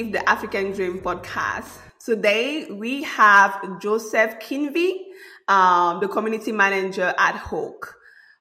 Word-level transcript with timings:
Live 0.00 0.12
the 0.12 0.26
African 0.30 0.72
Dream 0.72 1.00
podcast. 1.00 1.76
Today 2.02 2.70
we 2.70 3.02
have 3.02 3.78
Joseph 3.82 4.38
Kinvi, 4.40 4.92
um, 5.46 6.00
the 6.00 6.08
community 6.08 6.52
manager 6.52 7.12
at 7.18 7.34
Hoaq. 7.34 7.80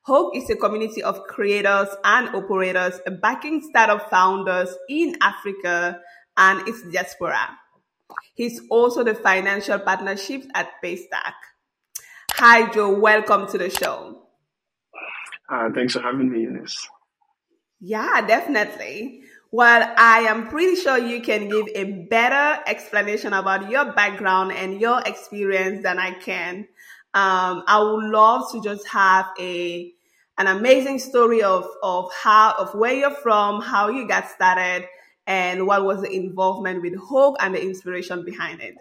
Hoaq 0.07 0.37
is 0.37 0.49
a 0.49 0.55
community 0.55 1.03
of 1.03 1.21
creators 1.23 1.89
and 2.05 2.33
operators 2.33 3.01
backing 3.21 3.61
startup 3.69 4.09
founders 4.09 4.73
in 4.87 5.17
Africa 5.21 5.99
and 6.37 6.65
its 6.65 6.81
diaspora. 6.83 7.49
He's 8.35 8.61
also 8.69 9.03
the 9.03 9.13
financial 9.13 9.79
partnerships 9.79 10.47
at 10.55 10.69
Paystack. 10.81 11.35
Hi, 12.35 12.71
Joe. 12.71 12.97
Welcome 12.97 13.47
to 13.47 13.57
the 13.57 13.69
show. 13.69 14.29
Uh, 15.51 15.67
thanks 15.75 15.91
for 15.91 15.99
having 15.99 16.31
me, 16.31 16.39
Eunice. 16.39 16.87
Yeah, 17.81 18.25
definitely. 18.25 19.23
Well, 19.51 19.93
I 19.97 20.21
am 20.21 20.47
pretty 20.47 20.75
sure 20.75 20.97
you 20.97 21.21
can 21.21 21.49
give 21.49 21.67
a 21.73 22.05
better 22.07 22.61
explanation 22.67 23.33
about 23.33 23.69
your 23.69 23.93
background 23.93 24.51
and 24.51 24.79
your 24.79 25.01
experience 25.01 25.81
than 25.81 25.97
I 25.97 26.11
can. 26.11 26.67
Um, 27.15 27.63
I 27.65 27.79
would 27.81 28.05
love 28.05 28.51
to 28.51 28.61
just 28.61 28.87
have 28.89 29.25
a 29.39 29.91
an 30.37 30.47
amazing 30.47 30.99
story 30.99 31.41
of 31.41 31.67
of 31.81 32.11
how 32.13 32.53
of 32.59 32.75
where 32.75 32.93
you're 32.93 33.09
from, 33.09 33.61
how 33.61 33.89
you 33.89 34.07
got 34.07 34.29
started, 34.29 34.87
and 35.25 35.65
what 35.65 35.83
was 35.83 36.01
the 36.01 36.11
involvement 36.11 36.83
with 36.83 36.93
Hoaq 36.93 37.35
and 37.39 37.55
the 37.55 37.61
inspiration 37.61 38.23
behind 38.23 38.61
it. 38.61 38.75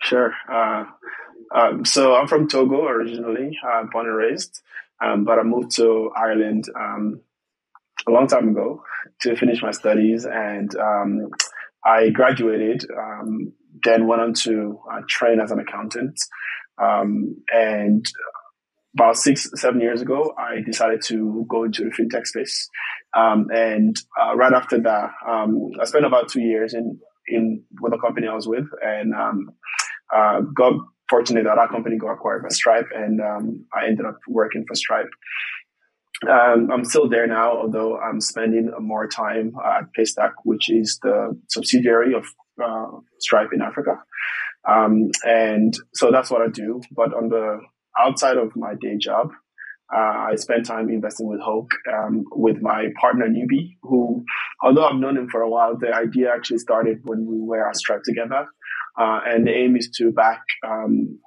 Sure. 0.00 0.34
Uh, 0.50 0.86
um, 1.54 1.84
so 1.84 2.16
I'm 2.16 2.26
from 2.26 2.48
Togo 2.48 2.86
originally, 2.86 3.56
uh, 3.64 3.84
born 3.84 4.06
and 4.06 4.16
raised, 4.16 4.60
um, 5.00 5.24
but 5.24 5.38
I 5.38 5.44
moved 5.44 5.76
to 5.76 6.10
Ireland 6.16 6.68
um, 6.74 7.20
a 8.08 8.10
long 8.10 8.26
time 8.26 8.48
ago 8.48 8.82
to 9.22 9.36
finish 9.36 9.62
my 9.62 9.70
studies, 9.70 10.26
and 10.26 10.74
um, 10.76 11.28
I 11.84 12.10
graduated. 12.10 12.84
Um, 12.96 13.52
then 13.84 14.06
went 14.06 14.22
on 14.22 14.32
to 14.32 14.78
uh, 14.90 15.00
train 15.08 15.40
as 15.40 15.50
an 15.50 15.58
accountant, 15.58 16.18
um, 16.80 17.36
and 17.52 18.04
about 18.94 19.16
six, 19.16 19.50
seven 19.56 19.80
years 19.80 20.00
ago, 20.00 20.32
I 20.38 20.60
decided 20.64 21.02
to 21.06 21.44
go 21.48 21.64
into 21.64 21.84
the 21.84 21.90
fintech 21.90 22.26
space. 22.26 22.68
Um, 23.16 23.48
and 23.52 23.96
uh, 24.20 24.36
right 24.36 24.52
after 24.52 24.80
that, 24.80 25.10
um, 25.28 25.70
I 25.80 25.84
spent 25.84 26.06
about 26.06 26.28
two 26.28 26.40
years 26.40 26.74
in 26.74 26.98
in 27.26 27.64
with 27.80 27.92
the 27.92 27.98
company 27.98 28.28
I 28.28 28.34
was 28.34 28.46
with, 28.46 28.66
and 28.82 29.12
uh, 30.14 30.40
got 30.54 30.74
fortunate 31.08 31.44
that 31.44 31.58
our 31.58 31.68
company 31.68 31.96
got 31.96 32.12
acquired 32.12 32.42
by 32.42 32.48
Stripe, 32.48 32.88
and 32.94 33.20
um, 33.20 33.66
I 33.72 33.86
ended 33.86 34.06
up 34.06 34.18
working 34.28 34.64
for 34.66 34.74
Stripe. 34.74 35.10
Um, 36.22 36.70
I'm 36.72 36.84
still 36.84 37.08
there 37.08 37.26
now, 37.26 37.52
although 37.56 37.98
I'm 37.98 38.20
spending 38.20 38.70
more 38.80 39.08
time 39.08 39.52
at 39.64 39.92
Paystack, 39.98 40.32
which 40.44 40.70
is 40.70 40.98
the 41.02 41.38
subsidiary 41.48 42.14
of 42.14 42.24
uh, 42.62 42.98
Stripe 43.20 43.50
in 43.52 43.60
Africa. 43.60 43.96
Um, 44.66 45.10
and 45.24 45.74
so 45.92 46.10
that's 46.10 46.30
what 46.30 46.40
I 46.40 46.48
do. 46.48 46.80
But 46.92 47.12
on 47.12 47.28
the 47.28 47.60
outside 47.98 48.36
of 48.36 48.56
my 48.56 48.74
day 48.80 48.96
job, 48.98 49.30
uh, 49.94 50.30
I 50.30 50.34
spend 50.36 50.64
time 50.64 50.88
investing 50.88 51.28
with 51.28 51.40
Hoaq, 51.40 51.68
um, 51.92 52.24
with 52.32 52.62
my 52.62 52.86
partner 52.98 53.26
Newbie, 53.28 53.76
who, 53.82 54.24
although 54.62 54.86
I've 54.86 54.96
known 54.96 55.18
him 55.18 55.28
for 55.28 55.42
a 55.42 55.50
while, 55.50 55.76
the 55.76 55.94
idea 55.94 56.32
actually 56.32 56.58
started 56.58 57.00
when 57.04 57.26
we 57.26 57.38
were 57.40 57.68
at 57.68 57.76
Stripe 57.76 58.02
together. 58.04 58.46
Uh, 58.98 59.20
and 59.26 59.46
the 59.46 59.50
aim 59.50 59.76
is 59.76 59.90
to 59.96 60.10
back 60.12 60.40
um, 60.66 61.18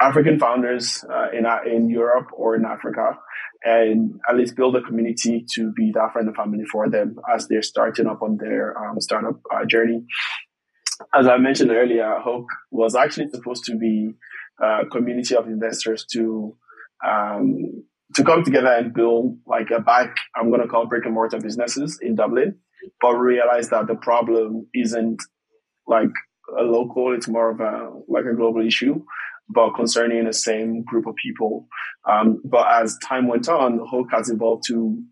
African 0.00 0.38
founders 0.38 1.04
uh, 1.08 1.28
in 1.32 1.46
in 1.70 1.90
Europe 1.90 2.28
or 2.32 2.56
in 2.56 2.64
Africa, 2.64 3.18
and 3.64 4.20
at 4.28 4.36
least 4.36 4.56
build 4.56 4.76
a 4.76 4.82
community 4.82 5.44
to 5.54 5.72
be 5.72 5.90
that 5.94 6.12
friend 6.12 6.28
and 6.28 6.36
family 6.36 6.64
for 6.64 6.88
them 6.88 7.16
as 7.32 7.48
they're 7.48 7.62
starting 7.62 8.06
up 8.06 8.22
on 8.22 8.36
their 8.36 8.76
um, 8.78 9.00
startup 9.00 9.40
uh, 9.52 9.64
journey. 9.64 10.04
As 11.14 11.26
I 11.26 11.36
mentioned 11.38 11.70
earlier, 11.70 12.20
Hoaq 12.24 12.46
was 12.70 12.94
actually 12.94 13.28
supposed 13.28 13.64
to 13.64 13.76
be 13.76 14.12
a 14.60 14.86
community 14.86 15.36
of 15.36 15.46
investors 15.46 16.04
to 16.12 16.56
um, 17.06 17.84
to 18.14 18.24
come 18.24 18.42
together 18.42 18.72
and 18.72 18.94
build 18.94 19.38
like 19.46 19.70
a 19.70 19.80
back. 19.80 20.16
I'm 20.34 20.50
going 20.50 20.62
to 20.62 20.68
call 20.68 20.86
brick 20.86 21.04
and 21.04 21.14
mortar 21.14 21.38
businesses 21.38 21.98
in 22.02 22.16
Dublin, 22.16 22.58
but 23.00 23.14
realize 23.14 23.68
that 23.70 23.86
the 23.86 23.94
problem 23.94 24.66
isn't 24.74 25.22
like 25.86 26.10
a 26.58 26.62
local; 26.62 27.14
it's 27.14 27.28
more 27.28 27.50
of 27.50 27.60
a 27.60 27.90
like 28.08 28.24
a 28.24 28.34
global 28.34 28.66
issue 28.66 29.04
but 29.48 29.74
concerning 29.74 30.24
the 30.24 30.32
same 30.32 30.84
group 30.84 31.06
of 31.06 31.14
people. 31.16 31.66
Um, 32.08 32.40
but 32.44 32.66
as 32.70 32.98
time 33.02 33.28
went 33.28 33.48
on, 33.48 33.78
Hoaq 33.78 34.06
has 34.12 34.30
evolved 34.30 34.64
to 34.68 35.02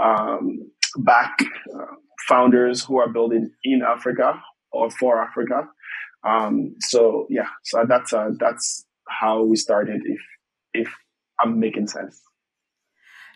um, 0.00 0.70
back 0.98 1.38
uh, 1.74 1.94
founders 2.28 2.84
who 2.84 2.98
are 2.98 3.08
building 3.08 3.50
in 3.64 3.82
Africa 3.82 4.40
or 4.72 4.90
for 4.90 5.22
Africa. 5.22 5.68
Um, 6.26 6.76
so 6.80 7.26
yeah, 7.30 7.48
so 7.64 7.84
that's 7.88 8.12
uh, 8.12 8.30
that's 8.38 8.84
how 9.08 9.42
we 9.42 9.56
started. 9.56 10.02
If 10.04 10.20
if 10.72 10.94
I'm 11.40 11.58
making 11.58 11.88
sense. 11.88 12.20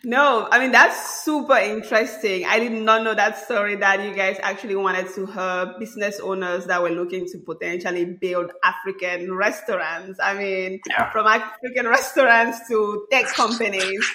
No, 0.05 0.47
I 0.51 0.59
mean 0.59 0.71
that's 0.71 1.23
super 1.23 1.57
interesting. 1.57 2.45
I 2.45 2.59
did 2.59 2.73
not 2.73 3.03
know 3.03 3.15
that 3.15 3.43
story 3.43 3.75
that 3.77 4.03
you 4.03 4.13
guys 4.13 4.37
actually 4.43 4.75
wanted 4.75 5.11
to 5.15 5.25
help 5.25 5.79
business 5.79 6.19
owners 6.19 6.65
that 6.67 6.83
were 6.83 6.91
looking 6.91 7.25
to 7.25 7.39
potentially 7.39 8.05
build 8.05 8.51
African 8.63 9.33
restaurants. 9.33 10.19
I 10.21 10.35
mean, 10.35 10.79
yeah. 10.87 11.11
from 11.11 11.25
African 11.25 11.87
restaurants 11.87 12.67
to 12.67 13.07
tech 13.09 13.25
companies. 13.29 14.05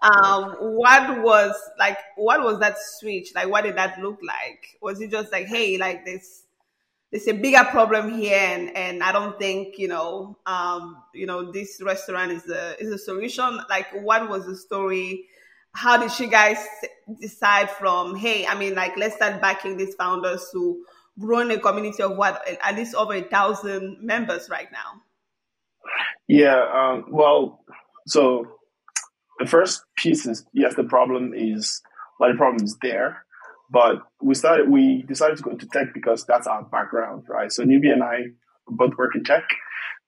Um, 0.00 0.54
what 0.60 1.22
was 1.22 1.54
like? 1.78 1.98
What 2.16 2.42
was 2.42 2.58
that 2.60 2.76
switch? 2.78 3.34
Like, 3.34 3.50
what 3.50 3.64
did 3.64 3.76
that 3.76 4.00
look 4.00 4.20
like? 4.26 4.78
Was 4.80 5.02
it 5.02 5.10
just 5.10 5.30
like, 5.30 5.46
hey, 5.46 5.76
like 5.76 6.06
this? 6.06 6.43
There's 7.14 7.28
a 7.28 7.32
bigger 7.32 7.62
problem 7.70 8.18
here, 8.18 8.36
and, 8.36 8.76
and 8.76 9.00
I 9.00 9.12
don't 9.12 9.38
think 9.38 9.78
you 9.78 9.86
know, 9.86 10.36
um, 10.46 11.00
you 11.14 11.26
know, 11.26 11.52
this 11.52 11.80
restaurant 11.80 12.32
is 12.32 12.48
a 12.48 12.80
is 12.82 12.90
a 12.90 12.98
solution. 12.98 13.60
Like, 13.70 13.86
what 14.02 14.28
was 14.28 14.46
the 14.46 14.56
story? 14.56 15.28
how 15.74 15.96
did 15.96 16.18
you 16.18 16.28
guys 16.28 16.56
decide 17.20 17.70
from 17.70 18.14
hey 18.14 18.46
i 18.46 18.58
mean 18.58 18.74
like 18.74 18.96
let's 18.96 19.16
start 19.16 19.40
backing 19.40 19.76
these 19.76 19.94
founders 19.96 20.48
to 20.52 20.82
growing 21.18 21.50
a 21.50 21.58
community 21.58 22.02
of 22.02 22.16
what 22.16 22.42
at 22.62 22.74
least 22.76 22.94
over 22.94 23.14
a 23.14 23.22
thousand 23.22 23.98
members 24.00 24.48
right 24.48 24.68
now 24.72 25.02
yeah 26.28 26.64
um, 26.72 27.04
well 27.10 27.64
so 28.06 28.46
the 29.38 29.46
first 29.46 29.82
piece 29.96 30.26
is 30.26 30.44
yes 30.52 30.74
the 30.76 30.84
problem 30.84 31.32
is 31.34 31.82
well 32.18 32.30
the 32.30 32.36
problem 32.36 32.64
is 32.64 32.76
there 32.80 33.23
but 33.74 33.96
we 34.22 34.34
started 34.34 34.70
we 34.70 35.04
decided 35.08 35.36
to 35.36 35.42
go 35.42 35.50
into 35.50 35.66
tech 35.66 35.88
because 35.92 36.24
that's 36.24 36.46
our 36.46 36.62
background 36.64 37.24
right 37.28 37.52
so 37.52 37.64
newbie 37.64 37.92
and 37.92 38.02
i 38.02 38.18
both 38.68 38.96
work 38.96 39.14
in 39.14 39.24
tech 39.24 39.44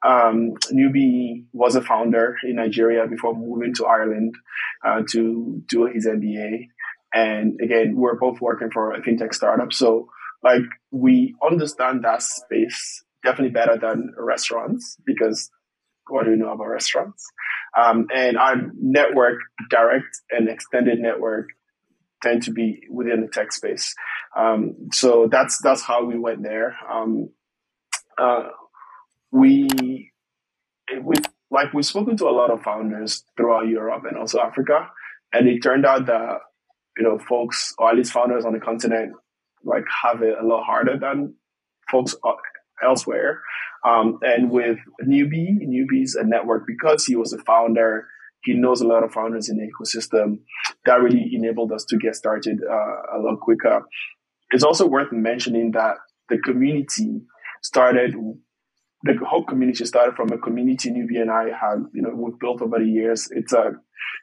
um, 0.06 0.54
Newbie 0.72 1.46
was 1.52 1.74
a 1.74 1.82
founder 1.82 2.36
in 2.44 2.56
Nigeria 2.56 3.06
before 3.08 3.34
moving 3.34 3.74
to 3.74 3.86
Ireland 3.86 4.34
uh, 4.84 5.02
to 5.12 5.62
do 5.68 5.86
his 5.86 6.06
MBA. 6.06 6.68
And 7.12 7.58
again, 7.60 7.96
we're 7.96 8.18
both 8.18 8.40
working 8.40 8.70
for 8.70 8.92
a 8.92 9.00
fintech 9.00 9.34
startup. 9.34 9.72
So 9.72 10.08
like 10.42 10.62
we 10.90 11.34
understand 11.44 12.04
that 12.04 12.22
space 12.22 13.04
definitely 13.24 13.52
better 13.52 13.76
than 13.78 14.14
restaurants 14.16 14.96
because 15.04 15.50
what 16.08 16.24
do 16.24 16.30
we 16.30 16.36
know 16.36 16.52
about 16.52 16.68
restaurants? 16.68 17.24
Um, 17.76 18.06
and 18.14 18.36
our 18.36 18.56
network, 18.80 19.38
direct 19.70 20.20
and 20.30 20.48
extended 20.48 21.00
network, 21.00 21.48
tend 22.22 22.42
to 22.44 22.52
be 22.52 22.82
within 22.90 23.20
the 23.20 23.28
tech 23.28 23.52
space. 23.52 23.94
Um, 24.36 24.88
so 24.92 25.28
that's 25.30 25.60
that's 25.62 25.82
how 25.82 26.04
we 26.04 26.18
went 26.18 26.42
there. 26.42 26.76
Um, 26.90 27.30
uh, 28.18 28.48
we 29.30 30.12
we 31.02 31.14
like 31.50 31.72
we've 31.72 31.86
spoken 31.86 32.16
to 32.18 32.28
a 32.28 32.30
lot 32.30 32.50
of 32.50 32.62
founders 32.62 33.24
throughout 33.36 33.68
Europe 33.68 34.04
and 34.08 34.16
also 34.16 34.40
Africa, 34.40 34.88
and 35.32 35.48
it 35.48 35.62
turned 35.62 35.86
out 35.86 36.06
that 36.06 36.38
you 36.96 37.04
know 37.04 37.18
folks 37.18 37.74
or 37.78 37.90
at 37.90 37.96
least 37.96 38.12
founders 38.12 38.44
on 38.44 38.52
the 38.52 38.60
continent 38.60 39.14
like 39.64 39.84
have 40.02 40.22
it 40.22 40.36
a 40.40 40.46
lot 40.46 40.64
harder 40.64 40.98
than 40.98 41.34
folks 41.90 42.14
elsewhere. 42.82 43.42
Um, 43.84 44.18
and 44.22 44.50
with 44.50 44.78
Newbie, 45.02 45.58
Newbie's 45.62 46.14
a 46.14 46.24
network 46.24 46.66
because 46.66 47.04
he 47.04 47.16
was 47.16 47.32
a 47.32 47.38
founder. 47.38 48.08
He 48.46 48.54
knows 48.54 48.80
a 48.80 48.86
lot 48.86 49.04
of 49.04 49.12
founders 49.12 49.50
in 49.50 49.58
the 49.58 49.66
ecosystem. 49.66 50.38
That 50.84 51.02
really 51.02 51.30
enabled 51.32 51.72
us 51.72 51.84
to 51.88 51.98
get 51.98 52.14
started 52.14 52.60
uh, 52.62 53.16
a 53.16 53.18
lot 53.18 53.40
quicker. 53.40 53.82
It's 54.50 54.64
also 54.64 54.86
worth 54.86 55.12
mentioning 55.12 55.72
that 55.72 55.96
the 56.28 56.38
community 56.38 57.22
started 57.62 58.14
the 59.02 59.14
whole 59.24 59.44
community 59.44 59.84
started 59.84 60.16
from 60.16 60.32
a 60.32 60.38
community 60.38 60.90
Newbie 60.90 61.20
and 61.20 61.30
I 61.30 61.44
had, 61.44 61.84
you 61.92 62.02
know, 62.02 62.10
we've 62.14 62.38
built 62.38 62.62
over 62.62 62.78
the 62.78 62.86
years. 62.86 63.28
It's 63.30 63.52
a, 63.52 63.72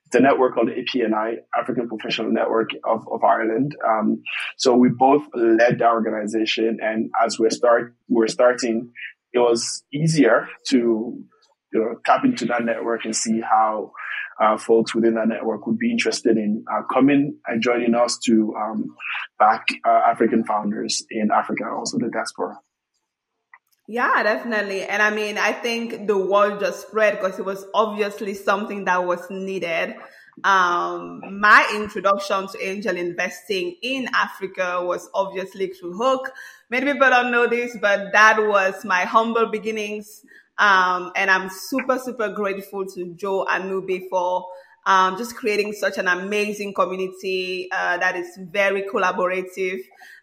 it's 0.05 0.15
a 0.15 0.19
network 0.19 0.55
called 0.55 0.69
APNI, 0.69 1.35
African 1.57 1.87
Professional 1.87 2.31
Network 2.31 2.71
of, 2.83 3.07
of 3.11 3.23
Ireland. 3.23 3.75
Um, 3.87 4.23
so 4.57 4.75
we 4.75 4.89
both 4.89 5.23
led 5.33 5.79
the 5.79 5.87
organization 5.87 6.79
and 6.81 7.11
as 7.23 7.39
we're 7.39 7.49
start, 7.49 7.95
we're 8.09 8.27
starting, 8.27 8.91
it 9.31 9.39
was 9.39 9.83
easier 9.93 10.49
to, 10.69 11.23
you 11.73 11.79
know, 11.79 11.95
tap 12.05 12.23
into 12.23 12.45
that 12.45 12.63
network 12.63 13.05
and 13.05 13.15
see 13.15 13.41
how, 13.41 13.91
uh, 14.39 14.57
folks 14.57 14.95
within 14.95 15.15
that 15.15 15.27
network 15.27 15.67
would 15.67 15.77
be 15.77 15.91
interested 15.91 16.37
in 16.37 16.65
uh, 16.71 16.81
coming 16.91 17.37
and 17.47 17.61
joining 17.61 17.93
us 17.95 18.17
to 18.25 18.53
um, 18.55 18.95
back 19.37 19.67
uh, 19.85 20.01
African 20.07 20.43
founders 20.43 21.03
in 21.09 21.29
Africa, 21.31 21.65
also 21.69 21.97
the 21.97 22.09
diaspora. 22.11 22.57
Yeah, 23.87 24.23
definitely. 24.23 24.83
And 24.83 25.01
I 25.01 25.09
mean, 25.09 25.37
I 25.37 25.51
think 25.51 26.07
the 26.07 26.17
word 26.17 26.61
just 26.61 26.87
spread 26.87 27.19
because 27.19 27.37
it 27.37 27.45
was 27.45 27.65
obviously 27.73 28.33
something 28.33 28.85
that 28.85 29.05
was 29.05 29.29
needed. 29.29 29.95
Um, 30.43 31.21
my 31.39 31.69
introduction 31.75 32.47
to 32.47 32.65
angel 32.65 32.95
investing 32.95 33.75
in 33.83 34.09
Africa 34.13 34.83
was 34.83 35.09
obviously 35.13 35.67
through 35.67 35.97
Hoaq. 35.99 36.29
Many 36.69 36.93
people 36.93 37.09
don't 37.09 37.31
know 37.31 37.45
this, 37.47 37.77
but 37.79 38.13
that 38.13 38.39
was 38.39 38.83
my 38.85 39.01
humble 39.01 39.47
beginnings. 39.47 40.23
Um, 40.57 41.11
and 41.15 41.31
I'm 41.31 41.49
super, 41.49 41.97
super 41.99 42.29
grateful 42.29 42.85
to 42.85 43.13
Joe 43.15 43.45
Anubi 43.49 44.03
for 44.09 44.45
um, 44.85 45.17
just 45.17 45.35
creating 45.35 45.73
such 45.73 45.97
an 45.97 46.07
amazing 46.07 46.73
community 46.73 47.69
uh, 47.71 47.97
that 47.97 48.15
is 48.15 48.37
very 48.51 48.83
collaborative, 48.83 49.79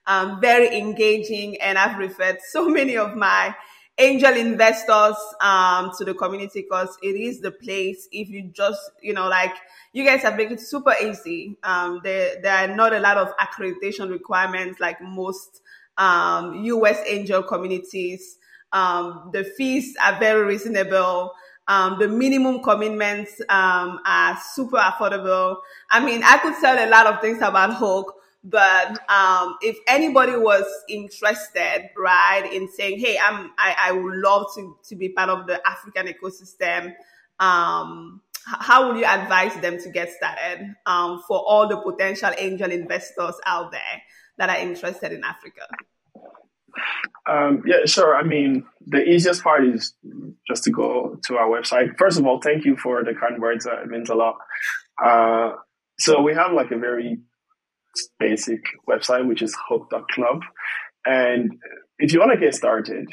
um, 0.07 0.41
very 0.41 0.77
engaging, 0.79 1.61
and 1.61 1.79
I've 1.79 1.99
referred 1.99 2.39
so 2.51 2.69
many 2.69 2.97
of 2.97 3.17
my 3.17 3.55
angel 3.99 4.35
investors 4.35 5.17
um, 5.41 5.91
to 5.99 6.05
the 6.05 6.15
community 6.15 6.63
because 6.63 6.97
it 7.03 7.17
is 7.17 7.41
the 7.41 7.51
place. 7.51 8.09
If 8.11 8.29
you 8.29 8.51
just, 8.55 8.81
you 9.03 9.13
know, 9.13 9.29
like 9.29 9.55
you 9.93 10.05
guys 10.05 10.23
have 10.23 10.37
made 10.37 10.53
it 10.53 10.61
super 10.61 10.95
easy. 11.03 11.59
Um, 11.63 12.01
there, 12.03 12.41
there 12.43 12.57
are 12.57 12.75
not 12.75 12.95
a 12.95 13.01
lot 13.01 13.19
of 13.19 13.29
accreditation 13.37 14.11
requirements 14.11 14.81
like 14.81 14.97
most 15.03 15.61
um, 15.99 16.65
US 16.65 16.99
angel 17.07 17.43
communities. 17.43 18.39
Um, 18.73 19.31
the 19.33 19.45
fees 19.45 19.97
are 20.03 20.19
very 20.19 20.45
reasonable. 20.45 21.33
Um, 21.69 21.99
the 21.99 22.09
minimum 22.09 22.63
commitments 22.63 23.41
um, 23.49 24.01
are 24.05 24.39
super 24.53 24.77
affordable. 24.77 25.57
I 25.91 26.05
mean, 26.05 26.23
I 26.25 26.39
could 26.39 26.55
tell 26.61 26.77
a 26.77 26.89
lot 26.89 27.07
of 27.07 27.21
things 27.21 27.39
about 27.39 27.71
Hoaq, 27.77 28.07
but 28.43 28.99
um, 29.11 29.57
if 29.61 29.77
anybody 29.87 30.37
was 30.37 30.65
interested, 30.89 31.91
right, 31.97 32.49
in 32.53 32.69
saying, 32.69 32.99
"Hey, 32.99 33.19
I'm, 33.23 33.53
I, 33.59 33.77
I 33.79 33.93
would 33.93 34.17
love 34.17 34.47
to 34.57 34.79
to 34.89 34.97
be 34.97 35.11
part 35.11 35.29
of 35.29 35.47
the 35.47 35.61
African 35.67 36.07
ecosystem," 36.07 36.95
um, 37.39 38.21
how 38.47 38.89
would 38.89 38.99
you 38.99 39.05
advise 39.05 39.55
them 39.61 39.79
to 39.79 39.91
get 39.91 40.11
started 40.11 40.75
um, 40.87 41.23
for 41.29 41.39
all 41.39 41.69
the 41.69 41.77
potential 41.77 42.31
angel 42.39 42.71
investors 42.71 43.35
out 43.47 43.71
there 43.71 44.03
that 44.39 44.49
are 44.49 44.59
interested 44.59 45.13
in 45.13 45.23
Africa? 45.23 45.67
Um, 47.29 47.63
yeah, 47.67 47.85
sure. 47.87 48.17
I 48.17 48.23
mean, 48.23 48.65
the 48.87 49.03
easiest 49.03 49.43
part 49.43 49.65
is 49.65 49.95
just 50.49 50.65
to 50.65 50.71
go 50.71 51.19
to 51.27 51.37
our 51.37 51.49
website. 51.49 51.97
First 51.99 52.19
of 52.19 52.27
all, 52.27 52.41
thank 52.41 52.65
you 52.65 52.77
for 52.77 53.05
the 53.05 53.15
kind 53.15 53.41
words. 53.41 53.67
Uh, 53.67 53.83
it 53.83 53.89
means 53.89 54.11
a 54.11 54.15
lot. 54.15 54.37
Uh, 55.03 55.53
so 55.99 56.23
we 56.23 56.35
have 56.35 56.53
like 56.53 56.71
a 56.71 56.79
very 56.79 57.19
basic 58.19 58.61
website, 58.89 59.27
which 59.27 59.43
is 59.43 59.57
hoaq.club. 59.71 60.41
And 61.05 61.53
if 61.99 62.13
you 62.13 62.21
want 62.21 62.33
to 62.33 62.41
get 62.41 62.55
started, 62.55 63.09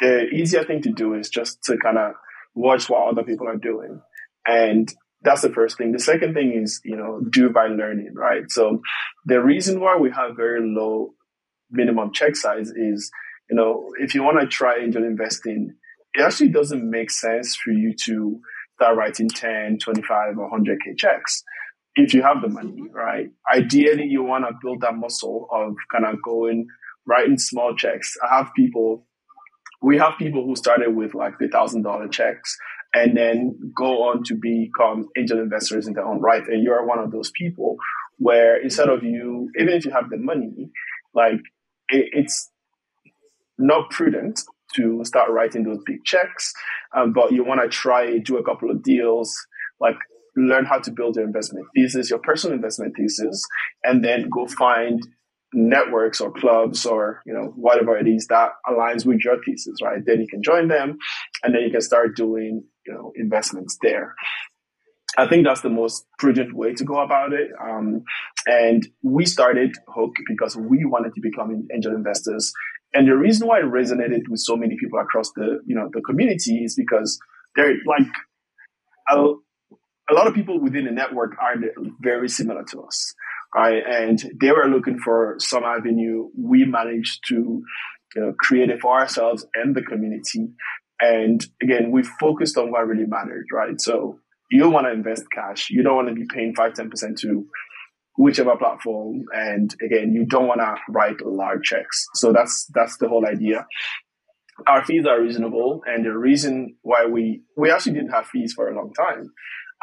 the 0.00 0.28
easier 0.28 0.64
thing 0.64 0.82
to 0.82 0.92
do 0.92 1.14
is 1.14 1.28
just 1.28 1.62
to 1.64 1.76
kind 1.78 1.98
of 1.98 2.12
watch 2.54 2.88
what 2.88 3.08
other 3.08 3.22
people 3.22 3.48
are 3.48 3.56
doing. 3.56 4.00
And 4.46 4.92
that's 5.22 5.42
the 5.42 5.50
first 5.50 5.76
thing. 5.76 5.92
The 5.92 5.98
second 5.98 6.34
thing 6.34 6.52
is, 6.52 6.80
you 6.84 6.96
know, 6.96 7.20
do 7.30 7.50
by 7.50 7.66
learning, 7.66 8.14
right? 8.14 8.50
So 8.50 8.80
the 9.24 9.42
reason 9.42 9.80
why 9.80 9.96
we 9.96 10.10
have 10.10 10.36
very 10.36 10.60
low 10.62 11.14
minimum 11.70 12.12
check 12.12 12.36
size 12.36 12.70
is, 12.70 13.10
you 13.50 13.56
know, 13.56 13.90
if 13.98 14.14
you 14.14 14.22
want 14.22 14.40
to 14.40 14.46
try 14.46 14.78
angel 14.78 15.04
investing, 15.04 15.74
it 16.14 16.22
actually 16.22 16.48
doesn't 16.48 16.88
make 16.88 17.10
sense 17.10 17.56
for 17.56 17.70
you 17.72 17.94
to 18.06 18.40
start 18.76 18.96
writing 18.96 19.28
10, 19.28 19.78
25 19.78 20.38
or 20.38 20.50
100k 20.50 20.96
checks 20.96 21.42
if 21.96 22.12
you 22.12 22.22
have 22.22 22.42
the 22.42 22.48
money, 22.48 22.82
right? 22.92 23.30
Ideally, 23.52 24.04
you 24.04 24.22
want 24.22 24.44
to 24.44 24.54
build 24.62 24.82
that 24.82 24.94
muscle 24.94 25.48
of 25.50 25.74
kind 25.90 26.04
of 26.04 26.22
going, 26.22 26.66
writing 27.06 27.38
small 27.38 27.74
checks. 27.74 28.16
I 28.22 28.36
have 28.36 28.50
people, 28.54 29.06
we 29.80 29.96
have 29.98 30.18
people 30.18 30.44
who 30.44 30.56
started 30.56 30.94
with 30.94 31.14
like 31.14 31.38
the 31.38 31.48
thousand 31.48 31.82
dollar 31.82 32.08
checks 32.08 32.56
and 32.94 33.16
then 33.16 33.58
go 33.74 34.08
on 34.08 34.22
to 34.24 34.34
become 34.34 35.08
angel 35.18 35.38
investors 35.38 35.86
in 35.86 35.94
their 35.94 36.06
own 36.06 36.20
right. 36.20 36.42
And 36.46 36.62
you're 36.62 36.86
one 36.86 36.98
of 36.98 37.10
those 37.10 37.30
people 37.30 37.76
where 38.18 38.60
instead 38.60 38.88
of 38.88 39.02
you, 39.02 39.50
even 39.58 39.74
if 39.74 39.84
you 39.84 39.92
have 39.92 40.10
the 40.10 40.16
money, 40.18 40.70
like 41.14 41.40
it, 41.88 42.08
it's 42.12 42.50
not 43.58 43.90
prudent 43.90 44.40
to 44.74 45.02
start 45.04 45.30
writing 45.30 45.64
those 45.64 45.80
big 45.86 46.04
checks, 46.04 46.52
um, 46.94 47.12
but 47.12 47.32
you 47.32 47.44
want 47.44 47.60
to 47.62 47.68
try 47.68 48.18
do 48.18 48.36
a 48.36 48.44
couple 48.44 48.70
of 48.70 48.82
deals, 48.82 49.34
like 49.80 49.96
learn 50.36 50.64
how 50.64 50.78
to 50.78 50.90
build 50.90 51.16
your 51.16 51.24
investment 51.24 51.66
thesis, 51.74 52.10
your 52.10 52.18
personal 52.18 52.54
investment 52.54 52.94
thesis, 52.96 53.42
and 53.84 54.04
then 54.04 54.28
go 54.28 54.46
find 54.46 55.00
networks 55.52 56.20
or 56.20 56.30
clubs 56.32 56.84
or 56.84 57.22
you 57.24 57.32
know 57.32 57.52
whatever 57.56 57.96
it 57.96 58.06
is 58.06 58.26
that 58.26 58.50
aligns 58.68 59.06
with 59.06 59.20
your 59.24 59.42
thesis, 59.44 59.76
right? 59.82 60.00
Then 60.04 60.20
you 60.20 60.28
can 60.28 60.42
join 60.42 60.68
them, 60.68 60.98
and 61.42 61.54
then 61.54 61.62
you 61.62 61.70
can 61.70 61.80
start 61.80 62.16
doing 62.16 62.64
you 62.86 62.92
know 62.92 63.12
investments 63.16 63.78
there. 63.82 64.14
I 65.18 65.26
think 65.26 65.46
that's 65.46 65.62
the 65.62 65.70
most 65.70 66.06
prudent 66.18 66.54
way 66.54 66.74
to 66.74 66.84
go 66.84 67.00
about 67.00 67.32
it. 67.32 67.48
Um, 67.60 68.04
and 68.46 68.86
we 69.02 69.24
started 69.24 69.74
Hoaq 69.88 70.12
because 70.28 70.56
we 70.56 70.84
wanted 70.84 71.14
to 71.14 71.20
become 71.20 71.66
angel 71.72 71.94
investors. 71.94 72.52
And 72.92 73.08
the 73.08 73.16
reason 73.16 73.46
why 73.46 73.60
it 73.60 73.64
resonated 73.64 74.28
with 74.28 74.40
so 74.40 74.56
many 74.56 74.76
people 74.78 74.98
across 74.98 75.32
the, 75.34 75.60
you 75.66 75.74
know, 75.74 75.88
the 75.92 76.02
community 76.02 76.64
is 76.64 76.74
because 76.74 77.18
they're 77.54 77.74
like, 77.86 78.06
a, 79.08 79.14
a 80.10 80.14
lot 80.14 80.26
of 80.26 80.34
people 80.34 80.60
within 80.60 80.84
the 80.84 80.90
network 80.90 81.32
are 81.40 81.54
very 82.00 82.28
similar 82.28 82.64
to 82.70 82.82
us, 82.82 83.14
right? 83.54 83.82
And 83.88 84.22
they 84.40 84.52
were 84.52 84.68
looking 84.68 84.98
for 84.98 85.36
some 85.38 85.64
avenue. 85.64 86.28
We 86.36 86.64
managed 86.64 87.24
to, 87.28 87.62
you 88.14 88.22
know, 88.22 88.34
create 88.38 88.70
it 88.70 88.80
for 88.80 88.98
ourselves 88.98 89.46
and 89.54 89.74
the 89.74 89.82
community. 89.82 90.50
And 91.00 91.44
again, 91.62 91.90
we 91.90 92.02
focused 92.02 92.56
on 92.56 92.70
what 92.70 92.86
really 92.86 93.06
mattered, 93.06 93.46
right? 93.52 93.80
So 93.80 94.20
you 94.50 94.70
want 94.70 94.86
to 94.86 94.92
invest 94.92 95.24
cash. 95.32 95.68
You 95.70 95.82
don't 95.82 95.96
want 95.96 96.08
to 96.08 96.14
be 96.14 96.26
paying 96.32 96.54
5 96.54 96.72
10% 96.72 97.16
to 97.20 97.46
whichever 98.16 98.56
platform. 98.56 99.24
And 99.32 99.74
again, 99.82 100.12
you 100.12 100.24
don't 100.26 100.46
want 100.46 100.60
to 100.60 100.76
write 100.88 101.24
large 101.24 101.62
checks. 101.64 102.06
So 102.14 102.32
that's, 102.32 102.68
that's 102.74 102.96
the 102.98 103.08
whole 103.08 103.26
idea. 103.26 103.66
Our 104.66 104.84
fees 104.84 105.04
are 105.06 105.20
reasonable. 105.20 105.82
And 105.86 106.04
the 106.04 106.16
reason 106.16 106.76
why 106.82 107.06
we, 107.06 107.42
we 107.56 107.70
actually 107.70 107.94
didn't 107.94 108.12
have 108.12 108.26
fees 108.26 108.54
for 108.54 108.68
a 108.68 108.74
long 108.74 108.92
time. 108.94 109.32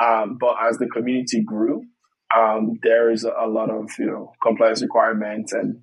Um, 0.01 0.37
but 0.39 0.55
as 0.67 0.77
the 0.77 0.87
community 0.87 1.43
grew, 1.43 1.83
um, 2.35 2.79
there 2.81 3.11
is 3.11 3.23
a, 3.23 3.47
lot 3.47 3.69
of, 3.69 3.91
you 3.99 4.07
know, 4.07 4.33
compliance 4.41 4.81
requirements 4.81 5.53
and, 5.53 5.81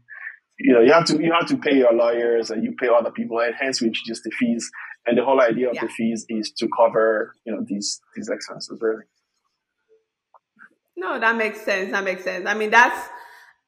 you 0.59 0.75
know, 0.75 0.81
you 0.81 0.93
have 0.93 1.05
to, 1.07 1.23
you 1.23 1.33
have 1.33 1.49
to 1.49 1.57
pay 1.57 1.77
your 1.77 1.93
lawyers 1.93 2.51
and 2.51 2.65
you 2.65 2.75
pay 2.79 2.89
other 2.89 3.13
people 3.13 3.39
and 3.39 3.55
hence 3.59 3.81
we 3.81 3.87
introduced 3.87 4.25
the 4.25 4.33
fees. 4.37 4.69
And 5.07 5.17
the 5.17 5.25
whole 5.25 5.41
idea 5.41 5.69
of 5.69 5.75
yeah. 5.75 5.83
the 5.83 5.89
fees 5.89 6.27
is 6.29 6.53
to 6.59 6.69
cover, 6.77 7.35
you 7.45 7.55
know, 7.55 7.65
these, 7.67 8.01
these 8.15 8.29
expenses 8.29 8.79
really. 8.81 9.05
No, 10.97 11.19
that 11.19 11.37
makes 11.37 11.63
sense. 11.63 11.91
That 11.93 12.05
makes 12.05 12.25
sense. 12.25 12.47
I 12.47 12.55
mean, 12.55 12.71
that's, 12.71 13.09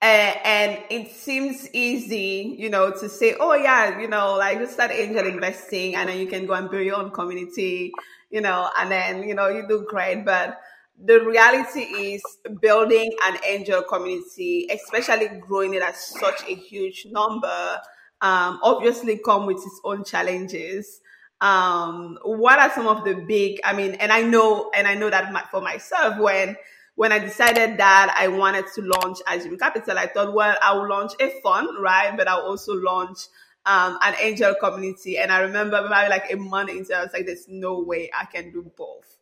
uh, 0.03 0.35
and 0.45 0.79
it 0.91 1.11
seems 1.13 1.69
easy, 1.73 2.55
you 2.59 2.69
know, 2.69 2.91
to 2.91 3.09
say, 3.09 3.37
oh 3.41 3.55
yeah, 3.55 3.99
you 4.01 4.09
know, 4.09 4.37
like 4.37 4.59
just 4.59 4.75
start 4.75 4.91
angel 4.91 5.27
investing 5.27 5.95
and 5.95 6.09
then 6.09 6.19
you 6.19 6.27
can 6.27 6.45
go 6.45 6.53
and 6.55 6.71
build 6.71 6.85
your 6.85 6.97
own 6.97 7.11
community, 7.11 7.93
you 8.31 8.41
know, 8.41 8.69
and 8.77 8.91
then, 8.91 9.23
you 9.27 9.35
know, 9.35 9.49
you 9.49 9.67
do 9.69 9.87
great. 9.89 10.25
But 10.25 10.61
the 11.03 11.25
reality 11.25 11.81
is 11.81 12.23
building 12.61 13.13
an 13.23 13.39
angel 13.47 13.83
community, 13.83 14.69
especially 14.71 15.29
growing 15.41 15.75
it 15.75 15.83
at 15.83 15.97
such 15.97 16.43
a 16.49 16.55
huge 16.55 17.07
number, 17.11 17.81
um, 18.21 18.61
obviously 18.63 19.19
come 19.25 19.47
with 19.47 19.57
its 19.59 19.81
own 19.85 20.05
challenges. 20.05 21.01
Um, 21.43 22.19
what 22.23 22.61
are 22.61 22.71
some 22.71 22.87
of 22.87 23.05
the 23.05 23.15
big, 23.15 23.61
I 23.65 23.73
mean, 23.73 23.95
and 23.95 24.13
I 24.13 24.23
know, 24.23 24.71
and 24.73 24.87
I 24.87 24.95
know 24.95 25.11
that 25.11 25.33
my, 25.33 25.43
for 25.51 25.61
myself, 25.61 26.17
when, 26.19 26.57
when 26.95 27.11
I 27.11 27.19
decided 27.19 27.79
that 27.79 28.15
I 28.17 28.29
wanted 28.29 28.67
to 28.77 28.83
launch 28.83 29.19
Azim 29.29 29.59
Capital, 29.59 29.99
I 29.99 30.07
thought, 30.07 30.33
well, 30.33 30.57
I'll 30.63 30.89
launch 30.89 31.13
a 31.19 31.31
fund, 31.43 31.69
right? 31.81 32.17
But 32.17 32.29
I'll 32.29 32.43
also 32.43 32.75
launch 32.75 33.27
um, 33.67 33.99
an 34.03 34.15
angel 34.21 34.55
community. 34.61 35.19
And 35.19 35.33
I 35.33 35.41
remember 35.41 35.83
maybe 35.83 36.09
like 36.09 36.33
a 36.33 36.37
month 36.37 36.71
into, 36.71 36.97
I 36.97 37.03
was 37.03 37.13
like, 37.13 37.27
there's 37.27 37.49
no 37.49 37.81
way 37.81 38.09
I 38.17 38.27
can 38.27 38.53
do 38.53 38.71
both. 38.77 39.17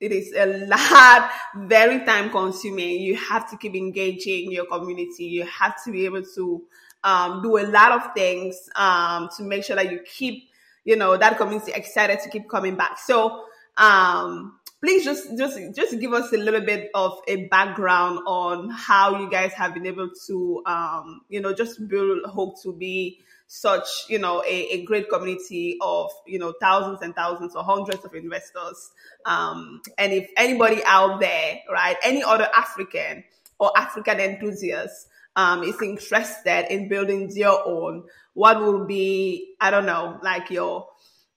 It 0.00 0.12
is 0.12 0.32
a 0.36 0.66
lot, 0.66 1.30
very 1.56 2.04
time 2.04 2.30
consuming. 2.30 3.00
You 3.00 3.16
have 3.16 3.50
to 3.50 3.56
keep 3.56 3.74
engaging 3.74 4.52
your 4.52 4.66
community. 4.66 5.24
You 5.24 5.44
have 5.46 5.82
to 5.84 5.90
be 5.90 6.04
able 6.04 6.22
to 6.36 6.62
um, 7.02 7.42
do 7.42 7.58
a 7.58 7.66
lot 7.66 7.92
of 7.92 8.14
things 8.14 8.68
um, 8.76 9.28
to 9.36 9.42
make 9.42 9.64
sure 9.64 9.76
that 9.76 9.90
you 9.90 10.00
keep 10.00 10.50
you 10.84 10.96
know, 10.96 11.16
that 11.16 11.36
community 11.36 11.72
excited 11.72 12.20
to 12.20 12.28
keep 12.28 12.48
coming 12.48 12.76
back. 12.76 12.98
So, 12.98 13.44
um, 13.76 14.58
please 14.80 15.04
just, 15.04 15.36
just, 15.38 15.58
just 15.74 15.98
give 15.98 16.12
us 16.12 16.32
a 16.32 16.36
little 16.36 16.60
bit 16.60 16.90
of 16.94 17.18
a 17.26 17.46
background 17.46 18.20
on 18.26 18.68
how 18.70 19.18
you 19.18 19.30
guys 19.30 19.52
have 19.52 19.72
been 19.72 19.86
able 19.86 20.10
to, 20.26 20.62
um, 20.66 21.22
you 21.28 21.40
know, 21.40 21.54
just 21.54 21.88
build 21.88 22.22
Hoaq 22.24 22.60
to 22.62 22.72
be 22.72 23.20
such, 23.46 23.86
you 24.08 24.18
know, 24.18 24.42
a, 24.46 24.68
a 24.72 24.84
great 24.84 25.08
community 25.08 25.78
of, 25.80 26.10
you 26.26 26.38
know, 26.38 26.52
thousands 26.60 27.00
and 27.02 27.14
thousands 27.14 27.54
or 27.56 27.62
hundreds 27.64 28.04
of 28.04 28.14
investors. 28.14 28.90
Um, 29.24 29.80
and 29.96 30.12
if 30.12 30.28
anybody 30.36 30.82
out 30.84 31.20
there, 31.20 31.60
right, 31.70 31.96
any 32.02 32.22
other 32.22 32.48
African 32.54 33.24
or 33.58 33.70
African 33.76 34.20
enthusiasts 34.20 35.06
um, 35.36 35.62
is 35.62 35.80
interested 35.82 36.72
in 36.72 36.88
building 36.88 37.30
your 37.34 37.66
own, 37.66 38.04
what 38.34 38.60
will 38.60 38.86
be, 38.86 39.54
I 39.60 39.70
don't 39.70 39.86
know, 39.86 40.18
like 40.22 40.50
your 40.50 40.88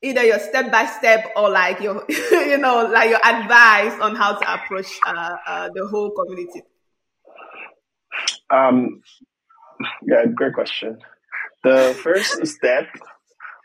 either 0.01 0.23
your 0.23 0.39
step 0.39 0.71
by 0.71 0.85
step 0.85 1.31
or 1.35 1.49
like 1.49 1.81
your, 1.81 2.05
you 2.09 2.57
know, 2.57 2.87
like 2.91 3.09
your 3.09 3.25
advice 3.25 3.99
on 3.99 4.15
how 4.15 4.37
to 4.37 4.53
approach 4.53 4.87
uh, 5.05 5.35
uh, 5.47 5.69
the 5.73 5.87
whole 5.87 6.11
community? 6.11 6.61
Um, 8.49 9.01
yeah, 10.05 10.25
great 10.33 10.53
question. 10.53 10.99
The 11.63 11.97
first 12.01 12.45
step 12.55 12.87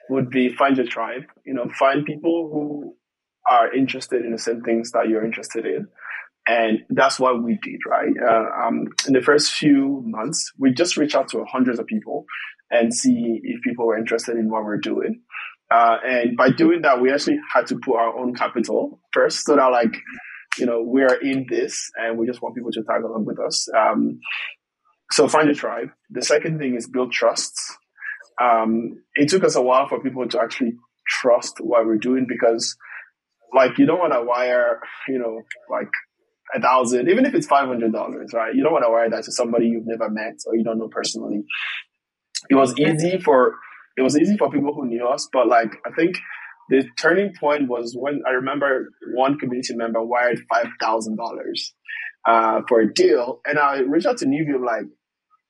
would 0.09 0.31
be 0.31 0.53
find 0.55 0.77
your 0.77 0.87
tribe. 0.87 1.25
You 1.45 1.55
know, 1.55 1.69
find 1.79 2.05
people 2.05 2.51
who 2.53 2.97
are 3.51 3.73
interested 3.75 4.25
in 4.25 4.33
the 4.33 4.39
same 4.39 4.63
things 4.63 4.93
that 4.93 5.09
you're 5.09 5.25
interested 5.25 5.67
in. 5.67 5.89
And 6.47 6.81
that's 6.91 7.21
what 7.21 7.43
we 7.43 7.59
did, 7.63 7.81
right? 7.89 8.13
Uh, 8.21 8.67
um, 8.67 8.89
in 9.07 9.13
the 9.13 9.23
first 9.23 9.53
few 9.53 10.03
months, 10.05 10.53
we 10.59 10.73
just 10.73 10.97
reached 10.97 11.15
out 11.15 11.29
to 11.29 11.45
hundreds 11.45 11.79
of 11.79 11.87
people 11.87 12.25
and 12.71 12.93
see 12.93 13.41
if 13.45 13.63
people 13.63 13.87
were 13.87 13.97
interested 13.97 14.37
in 14.37 14.51
what 14.51 14.65
we're 14.65 14.79
doing. 14.79 15.21
Uh, 15.71 15.99
and 16.05 16.37
by 16.37 16.51
doing 16.51 16.83
that, 16.83 17.01
we 17.01 17.13
actually 17.13 17.39
had 17.55 17.67
to 17.69 17.79
put 17.79 17.97
our 17.97 18.19
own 18.19 18.35
capital 18.35 19.01
first 19.13 19.47
so 19.47 19.57
that 19.57 19.67
like, 19.67 19.95
you 20.59 20.67
know, 20.67 20.83
we're 20.83 21.15
in 21.15 21.47
this 21.49 21.91
and 21.97 22.19
we 22.19 22.27
just 22.27 22.43
want 22.43 22.55
people 22.55 22.73
to 22.73 22.83
tag 22.83 23.03
along 23.03 23.25
with 23.25 23.39
us. 23.39 23.69
Um, 23.77 24.19
so 25.11 25.29
find 25.29 25.49
a 25.49 25.55
tribe. 25.55 25.89
The 26.11 26.23
second 26.23 26.59
thing 26.59 26.75
is 26.75 26.89
build 26.89 27.13
trust. 27.13 27.55
Um, 28.41 29.03
it 29.15 29.29
took 29.29 29.45
us 29.45 29.55
a 29.55 29.63
while 29.63 29.89
for 29.89 30.01
people 30.01 30.27
to 30.29 30.41
actually 30.41 30.73
trust 31.07 31.59
what 31.61 31.87
we're 31.87 31.97
doing 31.97 32.27
because 32.29 32.77
like 33.55 33.79
you 33.79 33.87
don't 33.87 33.99
want 33.99 34.13
to 34.13 34.23
wire, 34.23 34.81
you 35.09 35.19
know, 35.19 35.43
like 35.71 35.91
a 36.55 36.61
thousand, 36.61 37.09
even 37.09 37.25
if 37.25 37.35
it's 37.35 37.47
five 37.47 37.67
hundred 37.67 37.93
dollars, 37.93 38.33
right? 38.33 38.55
You 38.55 38.63
don't 38.63 38.73
want 38.73 38.85
to 38.85 38.91
wire 38.91 39.11
that 39.11 39.25
to 39.25 39.33
somebody 39.33 39.67
you've 39.67 39.87
never 39.87 40.11
met 40.11 40.39
or 40.47 40.57
you 40.57 40.65
don't 40.65 40.79
know 40.79 40.89
personally. 40.89 41.45
It 42.51 42.55
was 42.55 42.79
easy 42.79 43.19
for 43.19 43.55
it 43.97 44.03
was 44.03 44.19
easy 44.19 44.37
for 44.37 44.51
people 44.51 44.75
who 44.75 44.87
knew 44.87 45.07
us, 45.07 45.29
but 45.33 45.47
like 45.49 45.73
I 45.87 45.91
think 45.93 46.17
the 46.69 46.85
turning 46.99 47.35
point 47.39 47.69
was 47.69 47.95
when 47.99 48.23
I 48.27 48.31
remember 48.33 48.91
one 49.15 49.39
community 49.39 49.75
member 49.75 50.03
wired 50.03 50.41
five 50.51 50.69
thousand 50.81 51.19
uh, 51.19 51.23
dollars 51.23 51.75
for 52.69 52.81
a 52.81 52.93
deal, 52.93 53.41
and 53.45 53.59
I 53.59 53.81
reached 53.81 54.07
out 54.07 54.19
to 54.19 54.27
Newview 54.27 54.65
like, 54.65 54.87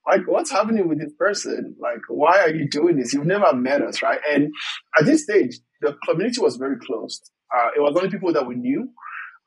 like 0.06 0.26
what's 0.26 0.50
happening 0.50 0.88
with 0.88 0.98
this 0.98 1.12
person? 1.18 1.76
Like, 1.80 2.00
why 2.08 2.40
are 2.40 2.50
you 2.50 2.68
doing 2.68 2.96
this? 2.96 3.12
You've 3.12 3.26
never 3.26 3.54
met 3.54 3.82
us, 3.82 4.02
right? 4.02 4.20
And 4.28 4.52
at 4.98 5.06
this 5.06 5.24
stage, 5.24 5.58
the 5.80 5.96
community 6.08 6.40
was 6.40 6.56
very 6.56 6.76
closed. 6.78 7.30
Uh, 7.54 7.68
it 7.76 7.80
was 7.80 7.94
only 7.96 8.10
people 8.10 8.32
that 8.32 8.46
we 8.46 8.56
knew, 8.56 8.88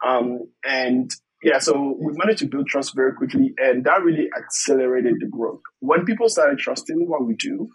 um, 0.05 0.47
and 0.63 1.09
yeah, 1.45 1.59
so 1.59 1.95
we 1.99 2.11
managed 2.15 2.39
to 2.39 2.47
build 2.47 2.65
trust 2.65 2.95
very 2.95 3.13
quickly, 3.13 3.53
and 3.59 3.83
that 3.83 4.01
really 4.01 4.29
accelerated 4.35 5.17
the 5.19 5.27
growth. 5.27 5.61
When 5.79 6.03
people 6.03 6.27
started 6.27 6.57
trusting 6.57 7.07
what 7.07 7.23
we 7.23 7.35
do, 7.35 7.69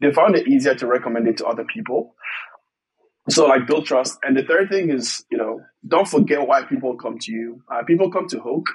they 0.00 0.12
found 0.12 0.36
it 0.36 0.46
easier 0.46 0.76
to 0.76 0.86
recommend 0.86 1.26
it 1.26 1.38
to 1.38 1.46
other 1.46 1.64
people. 1.64 2.14
So 3.28 3.46
like 3.46 3.66
build 3.66 3.86
trust. 3.86 4.16
And 4.22 4.36
the 4.36 4.44
third 4.44 4.68
thing 4.70 4.90
is, 4.90 5.24
you 5.28 5.38
know, 5.38 5.60
don't 5.86 6.06
forget 6.06 6.46
why 6.46 6.62
people 6.62 6.96
come 6.98 7.18
to 7.18 7.32
you. 7.32 7.64
Uh, 7.68 7.82
people 7.84 8.12
come 8.12 8.28
to 8.28 8.38
Hoaq 8.38 8.66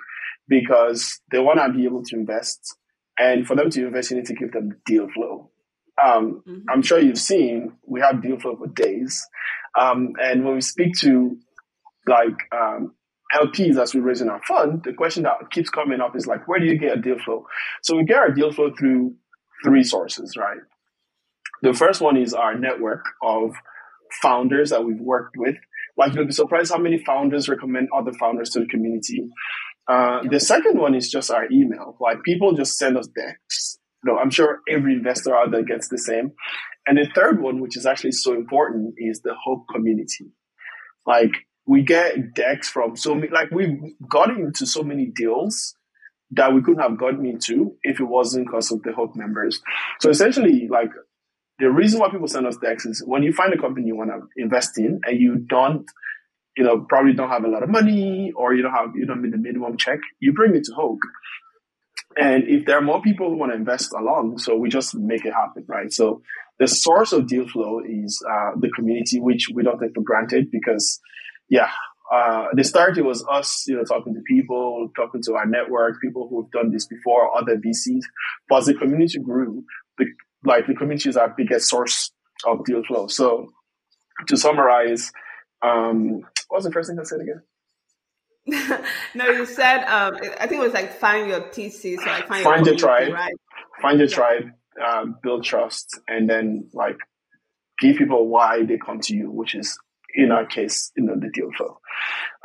because 0.50 1.22
they 1.32 1.40
want 1.40 1.60
to 1.60 1.72
be 1.72 1.86
able 1.86 2.04
to 2.04 2.18
invest. 2.18 2.76
And 3.18 3.48
for 3.48 3.56
them 3.56 3.70
to 3.70 3.88
invest, 3.88 4.12
you 4.12 4.18
need 4.18 4.26
to 4.26 4.36
give 4.36 4.52
them 4.52 4.82
deal 4.86 5.08
flow. 5.16 5.50
Um, 6.06 6.44
mm-hmm. 6.46 6.70
I'm 6.70 6.82
sure 6.82 7.00
you've 7.00 7.18
seen 7.18 7.72
we 7.88 8.02
have 8.02 8.22
deal 8.22 8.38
flow 8.38 8.58
for 8.58 8.68
days. 8.68 9.26
Um, 9.80 10.12
and 10.22 10.44
when 10.44 10.56
we 10.56 10.62
speak 10.62 11.00
to 11.00 11.38
like 12.06 12.38
um, 12.52 12.94
LPs 13.36 13.82
as 13.82 13.94
we're 13.94 14.02
raising 14.02 14.30
our 14.30 14.42
fund, 14.48 14.84
the 14.84 14.94
question 14.94 15.24
that 15.24 15.52
keeps 15.52 15.70
coming 15.70 16.02
up 16.02 16.16
is 16.16 16.28
like, 16.28 16.48
where 16.48 16.60
do 16.60 16.66
you 16.66 16.78
get 16.78 16.98
a 16.98 17.02
deal 17.02 17.18
flow? 17.24 17.46
So 17.84 17.96
we 17.96 18.06
get 18.06 18.18
our 18.18 18.32
deal 18.32 18.52
flow 18.52 18.72
through 18.78 19.16
three 19.64 19.84
sources, 19.84 20.36
right? 20.38 20.60
The 21.62 21.74
first 21.74 22.02
one 22.02 22.18
is 22.18 22.34
our 22.34 22.58
network 22.58 23.04
of 23.24 23.54
founders 24.22 24.70
that 24.70 24.84
we've 24.84 25.00
worked 25.00 25.36
with. 25.38 25.56
Like 25.98 26.14
you'll 26.14 26.26
be 26.26 26.32
surprised 26.32 26.72
how 26.72 26.78
many 26.78 26.98
founders 27.04 27.48
recommend 27.50 27.90
other 27.96 28.12
founders 28.14 28.50
to 28.52 28.60
the 28.60 28.68
community. 28.68 29.30
Uh, 29.88 30.22
the 30.30 30.40
second 30.40 30.80
one 30.80 30.96
is 30.96 31.10
just 31.10 31.32
our 31.32 31.50
email. 31.52 31.96
Like 32.00 32.24
people 32.24 32.54
just 32.54 32.78
send 32.78 32.98
us 32.98 33.08
decks. 33.08 33.78
You 34.04 34.14
know, 34.14 34.20
I'm 34.20 34.30
sure 34.30 34.60
every 34.70 34.94
investor 34.94 35.36
out 35.36 35.52
there 35.52 35.64
gets 35.64 35.90
the 35.90 35.98
same. 35.98 36.34
And 36.88 36.98
the 36.98 37.10
third 37.16 37.42
one, 37.42 37.60
which 37.62 37.78
is 37.78 37.86
actually 37.86 38.12
so 38.12 38.34
important, 38.34 38.96
is 38.98 39.22
the 39.22 39.34
Hoaq 39.48 39.64
community. 39.74 40.32
Like 41.08 41.32
we 41.66 41.84
get 41.84 42.34
decks 42.34 42.70
from 42.70 42.96
so 42.96 43.16
many, 43.16 43.30
like 43.30 43.52
we've 43.52 43.80
gotten 44.08 44.40
into 44.42 44.66
so 44.66 44.84
many 44.84 45.08
deals 45.08 45.76
that 46.32 46.54
we 46.54 46.62
couldn't 46.62 46.82
have 46.82 46.98
gotten 46.98 47.26
into 47.26 47.76
if 47.84 48.00
it 48.00 48.04
wasn't 48.04 48.46
because 48.46 48.72
of 48.72 48.82
the 48.84 48.92
Hoaq 48.92 49.16
members. 49.16 49.62
So 50.00 50.10
essentially, 50.10 50.68
like 50.70 50.90
the 51.60 51.70
reason 51.70 52.00
why 52.00 52.10
people 52.10 52.28
send 52.28 52.46
us 52.48 52.58
decks 52.58 52.86
is 52.86 53.04
when 53.06 53.24
you 53.24 53.32
find 53.34 53.54
a 53.54 53.58
company 53.58 53.88
you 53.88 53.96
want 53.96 54.12
to 54.12 54.42
invest 54.42 54.78
in 54.78 55.02
and 55.06 55.20
you 55.20 55.38
don't, 55.38 55.86
you 56.58 56.64
know, 56.64 56.86
probably 56.88 57.14
don't 57.14 57.30
have 57.30 57.44
a 57.44 57.48
lot 57.48 57.64
of 57.64 57.70
money 57.70 58.32
or 58.36 58.54
you 58.54 58.62
don't 58.62 58.74
have, 58.74 58.96
you 58.96 59.06
don't 59.06 59.22
meet 59.22 59.32
the 59.32 59.38
minimum 59.38 59.78
check, 59.78 60.00
you 60.20 60.34
bring 60.34 60.56
it 60.56 60.66
to 60.66 60.72
Hoaq. 60.74 60.98
And 62.18 62.44
if 62.48 62.66
there 62.66 62.78
are 62.78 62.82
more 62.82 63.02
people 63.02 63.30
who 63.30 63.38
want 63.38 63.52
to 63.52 63.58
invest 63.58 63.92
along, 63.94 64.38
so 64.38 64.56
we 64.56 64.70
just 64.70 64.96
make 64.96 65.26
it 65.26 65.34
happen, 65.34 65.66
right? 65.68 65.92
So 65.92 66.22
the 66.60 66.68
source 66.68 67.12
of 67.12 67.28
deal 67.28 67.48
flow 67.48 67.82
is 67.86 68.24
uh, 68.30 68.52
the 68.58 68.70
community, 68.70 69.20
which 69.20 69.50
we 69.54 69.64
don't 69.64 69.80
take 69.80 69.94
for 69.94 70.02
granted 70.02 70.50
because, 70.52 71.00
yeah, 71.50 71.70
uh, 72.12 72.48
the 72.54 72.64
start 72.64 72.98
it 72.98 73.04
was 73.04 73.26
us, 73.30 73.66
you 73.68 73.76
know, 73.76 73.84
talking 73.84 74.14
to 74.14 74.22
people, 74.28 74.90
talking 74.96 75.22
to 75.24 75.36
our 75.36 75.46
network, 75.46 76.00
people 76.02 76.28
who've 76.30 76.50
done 76.52 76.72
this 76.72 76.86
before, 76.86 77.36
other 77.36 77.58
VCs. 77.58 78.04
But 78.48 78.60
as 78.60 78.66
the 78.68 78.76
community 78.76 79.20
grew, 79.20 79.64
the, 79.98 80.06
like 80.44 80.68
the 80.68 80.76
community 80.76 81.10
is 81.10 81.18
our 81.18 81.34
biggest 81.36 81.70
source 81.70 82.12
of 82.46 82.64
deal 82.66 82.84
flow. 82.84 83.08
So 83.08 83.50
to 84.28 84.38
summarize, 84.38 85.12
um, 85.64 86.22
what 86.48 86.58
was 86.58 86.66
the 86.66 86.72
first 86.72 86.90
thing 86.90 87.00
I 87.00 87.04
said 87.04 87.22
again? 87.22 87.42
no, 89.16 89.28
you 89.30 89.46
said 89.48 89.84
um, 89.86 90.18
I 90.40 90.46
think 90.46 90.62
it 90.62 90.66
was 90.66 90.74
like 90.74 91.00
find 91.00 91.28
your 91.28 91.42
TC, 91.42 91.98
so 91.98 92.06
like 92.06 92.28
find, 92.28 92.44
find 92.44 92.66
your, 92.68 92.76
tribe, 92.76 93.12
right? 93.12 93.34
Find 93.82 93.98
your 93.98 94.08
yeah. 94.08 94.16
tribe, 94.16 94.44
uh, 94.84 95.06
build 95.24 95.44
trust, 95.44 96.00
and 96.08 96.30
then 96.30 96.70
like 96.72 96.98
give 97.80 97.98
people 97.98 98.28
why 98.28 98.64
they 98.64 98.78
come 98.78 99.00
to 99.00 99.16
you, 99.16 99.32
which 99.32 99.56
is 99.56 99.80
in 100.16 100.32
our 100.32 100.46
case, 100.46 100.92
you 100.96 101.04
know, 101.04 101.16
the 101.20 101.30
deal 101.30 101.50
flow. 101.56 101.80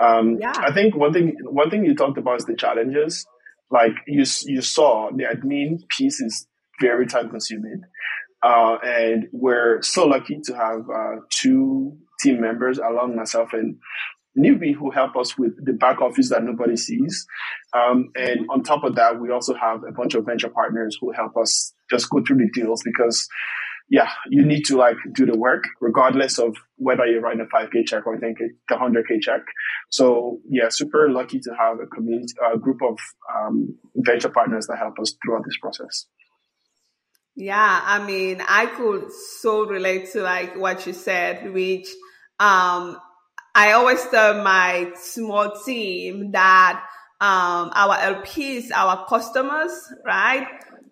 Um, 0.00 0.38
yeah. 0.40 0.52
I 0.56 0.72
think 0.72 0.96
one 0.96 1.12
thing 1.12 1.36
one 1.42 1.70
thing 1.70 1.84
you 1.84 1.94
talked 1.94 2.18
about 2.18 2.38
is 2.38 2.44
the 2.44 2.56
challenges. 2.56 3.26
Like 3.70 3.92
you 4.06 4.24
you 4.46 4.62
saw 4.62 5.10
the 5.14 5.24
admin 5.24 5.88
piece 5.88 6.20
is 6.20 6.46
very 6.80 7.06
time 7.06 7.30
consuming. 7.30 7.82
Uh, 8.42 8.78
and 8.82 9.28
we're 9.32 9.82
so 9.82 10.06
lucky 10.06 10.40
to 10.44 10.54
have 10.54 10.88
uh, 10.88 11.20
two 11.30 11.96
team 12.20 12.40
members 12.40 12.78
along 12.78 13.14
myself 13.14 13.52
and 13.52 13.76
Newbie 14.38 14.74
who 14.74 14.90
help 14.90 15.16
us 15.16 15.36
with 15.36 15.52
the 15.64 15.72
back 15.72 16.00
office 16.00 16.30
that 16.30 16.42
nobody 16.42 16.76
sees. 16.76 17.26
Um, 17.74 18.10
and 18.14 18.46
on 18.48 18.62
top 18.62 18.84
of 18.84 18.94
that, 18.94 19.20
we 19.20 19.30
also 19.30 19.54
have 19.54 19.82
a 19.84 19.92
bunch 19.92 20.14
of 20.14 20.24
venture 20.24 20.48
partners 20.48 20.96
who 21.00 21.12
help 21.12 21.36
us 21.36 21.74
just 21.90 22.08
go 22.10 22.22
through 22.24 22.38
the 22.38 22.50
deals 22.52 22.82
because 22.84 23.28
yeah, 23.90 24.08
you 24.28 24.46
need 24.46 24.64
to 24.66 24.76
like 24.76 24.96
do 25.12 25.26
the 25.26 25.36
work 25.36 25.64
regardless 25.80 26.38
of 26.38 26.56
whether 26.76 27.04
you're 27.06 27.20
writing 27.20 27.40
a 27.40 27.56
5k 27.56 27.84
check 27.86 28.06
or 28.06 28.16
I 28.16 28.20
think 28.20 28.38
the 28.38 28.74
100k 28.74 29.20
check. 29.20 29.40
So 29.90 30.38
yeah, 30.48 30.68
super 30.70 31.10
lucky 31.10 31.40
to 31.40 31.50
have 31.58 31.80
a 31.80 31.86
community, 31.86 32.32
a 32.40 32.56
group 32.56 32.80
of 32.82 32.98
um, 33.36 33.76
venture 33.96 34.28
partners 34.28 34.68
that 34.68 34.78
help 34.78 34.98
us 35.00 35.16
throughout 35.22 35.44
this 35.44 35.58
process. 35.60 36.06
Yeah, 37.34 37.80
I 37.84 38.04
mean, 38.04 38.40
I 38.46 38.66
could 38.66 39.10
so 39.10 39.66
relate 39.66 40.12
to 40.12 40.22
like 40.22 40.56
what 40.56 40.86
you 40.86 40.92
said, 40.92 41.52
which 41.52 41.88
um 42.38 42.96
I 43.54 43.72
always 43.72 44.06
tell 44.06 44.42
my 44.44 44.92
small 44.94 45.60
team 45.64 46.30
that 46.30 46.84
um 47.20 47.72
our 47.74 47.96
LPs, 47.96 48.70
our 48.72 49.04
customers, 49.06 49.72
right? 50.04 50.46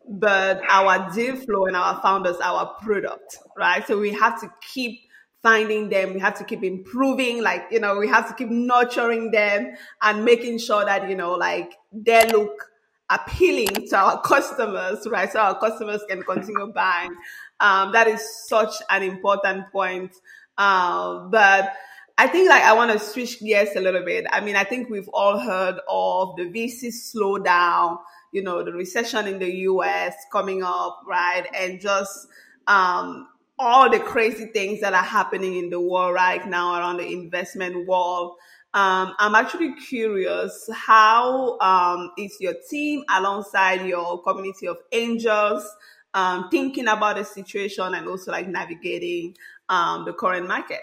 But 0.08 0.62
our 0.68 1.10
deal 1.12 1.36
flow 1.36 1.66
and 1.66 1.76
our 1.76 2.00
founders, 2.00 2.36
our 2.42 2.74
product, 2.80 3.38
right? 3.56 3.86
So 3.86 3.98
we 3.98 4.12
have 4.14 4.40
to 4.40 4.50
keep 4.72 5.00
finding 5.42 5.88
them. 5.88 6.14
We 6.14 6.20
have 6.20 6.36
to 6.38 6.44
keep 6.44 6.64
improving, 6.64 7.42
like, 7.42 7.66
you 7.70 7.78
know, 7.80 7.98
we 7.98 8.08
have 8.08 8.26
to 8.28 8.34
keep 8.34 8.48
nurturing 8.50 9.30
them 9.30 9.76
and 10.02 10.24
making 10.24 10.58
sure 10.58 10.84
that, 10.84 11.08
you 11.08 11.16
know, 11.16 11.32
like 11.32 11.74
they 11.92 12.26
look 12.32 12.70
appealing 13.10 13.88
to 13.88 13.96
our 13.96 14.20
customers, 14.22 15.06
right? 15.10 15.30
So 15.30 15.40
our 15.40 15.58
customers 15.58 16.02
can 16.08 16.22
continue 16.22 16.72
buying. 16.72 17.14
Um, 17.60 17.92
that 17.92 18.06
is 18.06 18.22
such 18.46 18.74
an 18.90 19.02
important 19.02 19.70
point. 19.72 20.14
Um, 20.56 21.30
but 21.30 21.72
I 22.16 22.26
think 22.26 22.48
like 22.48 22.62
I 22.62 22.72
want 22.72 22.90
to 22.92 22.98
switch 22.98 23.40
gears 23.40 23.76
a 23.76 23.80
little 23.80 24.04
bit. 24.04 24.26
I 24.30 24.40
mean, 24.40 24.56
I 24.56 24.64
think 24.64 24.90
we've 24.90 25.08
all 25.08 25.38
heard 25.38 25.78
of 25.88 26.34
the 26.36 26.44
VC 26.44 26.88
slowdown, 26.88 27.98
you 28.32 28.42
know, 28.42 28.62
the 28.62 28.73
recession 28.73 29.26
in 29.26 29.38
the 29.38 29.50
US 29.61 30.14
coming 30.32 30.62
up, 30.62 31.00
right? 31.06 31.47
And 31.54 31.80
just 31.80 32.28
um, 32.66 33.28
all 33.58 33.90
the 33.90 33.99
crazy 33.99 34.47
things 34.47 34.80
that 34.80 34.94
are 34.94 35.02
happening 35.02 35.56
in 35.56 35.70
the 35.70 35.80
world 35.80 36.14
right 36.14 36.47
now 36.47 36.78
around 36.78 36.99
the 36.99 37.12
investment 37.12 37.87
world. 37.87 38.37
Um, 38.75 39.14
I'm 39.18 39.35
actually 39.35 39.75
curious 39.75 40.68
how 40.73 41.58
um, 41.61 42.12
is 42.18 42.37
your 42.38 42.54
team 42.70 43.02
alongside 43.08 43.87
your 43.87 44.23
community 44.23 44.68
of 44.68 44.76
angels 44.92 45.66
um, 46.14 46.49
thinking 46.50 46.87
about 46.87 47.16
the 47.16 47.25
situation 47.25 47.94
and 47.94 48.06
also 48.06 48.30
like 48.30 48.47
navigating 48.47 49.35
um, 49.68 50.04
the 50.04 50.12
current 50.12 50.47
market? 50.47 50.80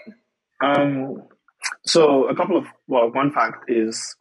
Um, 0.62 1.22
so 1.84 2.28
a 2.28 2.34
couple 2.34 2.58
of 2.58 2.66
well, 2.86 3.10
one 3.12 3.32
fact 3.32 3.70
is 3.70 4.16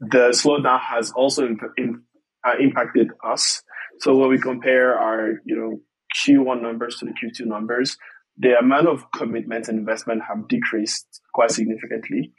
the 0.00 0.30
slowdown 0.30 0.80
has 0.80 1.12
also 1.12 1.46
in, 1.76 2.02
uh, 2.46 2.54
impacted 2.58 3.08
us. 3.24 3.62
So 4.00 4.16
when 4.16 4.30
we 4.30 4.38
compare 4.38 4.98
our 4.98 5.40
you 5.44 5.56
know 5.56 5.80
Q1 6.16 6.62
numbers 6.62 6.96
to 6.96 7.06
the 7.06 7.12
Q2 7.12 7.46
numbers, 7.46 7.96
the 8.38 8.58
amount 8.58 8.88
of 8.88 9.10
commitment 9.12 9.68
and 9.68 9.78
investment 9.78 10.22
have 10.28 10.48
decreased 10.48 11.20
quite 11.34 11.50
significantly. 11.50 12.32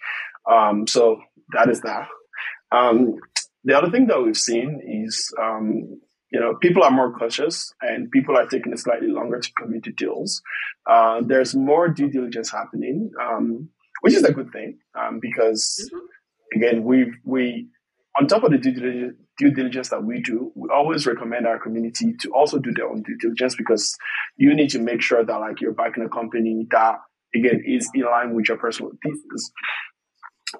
Um, 0.50 0.88
so 0.88 1.22
that 1.54 1.70
is 1.70 1.82
that. 1.82 2.08
Um, 2.72 3.16
the 3.64 3.78
other 3.78 3.92
thing 3.92 4.08
that 4.08 4.22
we've 4.22 4.38
seen 4.38 4.82
is, 5.06 5.32
um, 5.40 6.00
you 6.32 6.40
know, 6.40 6.56
people 6.56 6.84
are 6.84 6.92
more 6.92 7.14
cautious 7.14 7.72
and 7.82 8.10
people 8.10 8.38
are 8.38 8.48
taking 8.48 8.74
a 8.74 8.78
slightly 8.78 9.10
longer 9.10 9.40
to 9.40 9.52
commit 9.60 9.84
to 9.84 9.92
deals. 9.92 10.42
Uh, 10.90 11.22
there's 11.24 11.54
more 11.54 11.90
due 11.90 12.10
diligence 12.10 12.52
happening, 12.52 13.12
um, 13.22 13.70
which 14.02 14.14
is 14.14 14.24
a 14.24 14.32
good 14.32 14.52
thing 14.52 14.80
um, 15.00 15.20
because, 15.22 15.90
mm-hmm. 15.94 16.58
again, 16.58 16.84
we 16.84 17.12
we 17.24 17.68
on 18.20 18.28
top 18.28 18.44
of 18.44 18.52
the 18.52 18.58
due 18.58 18.72
diligence, 18.72 19.18
due 19.38 19.52
diligence 19.52 19.90
that 19.90 20.04
we 20.04 20.22
do, 20.22 20.52
we 20.56 20.70
always 20.74 21.08
recommend 21.08 21.48
our 21.48 21.60
community 21.60 22.14
to 22.20 22.30
also 22.32 22.60
do 22.60 22.72
their 22.74 22.90
own 22.90 23.02
due 23.02 23.18
diligence 23.20 23.56
because 23.56 23.98
you 24.38 24.54
need 24.54 24.70
to 24.70 24.80
make 24.80 25.02
sure 25.02 25.24
that 25.24 25.40
like 25.40 25.62
you're 25.62 25.74
backing 25.74 26.04
a 26.04 26.10
company 26.10 26.68
that 26.72 27.00
again 27.34 27.64
is 27.66 27.90
in 27.94 28.04
line 28.04 28.34
with 28.34 28.48
your 28.48 28.58
personal 28.58 28.92
thesis. 29.04 29.52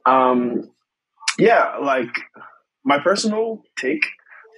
Um, 0.06 0.72
yeah, 1.38 1.78
like 1.78 2.14
my 2.84 3.00
personal 3.00 3.64
take 3.78 4.06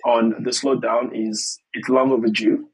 on 0.05 0.43
the 0.43 0.51
slowdown 0.51 1.11
is 1.13 1.59
it's 1.73 1.89
long 1.89 2.11
overdue. 2.11 2.67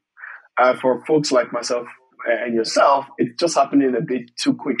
Uh, 0.58 0.74
for 0.74 1.04
folks 1.06 1.32
like 1.32 1.52
myself 1.52 1.86
and 2.26 2.54
yourself, 2.54 3.06
it's 3.16 3.40
just 3.40 3.56
happening 3.56 3.94
a 3.96 4.00
bit 4.00 4.30
too 4.36 4.54
quick 4.54 4.78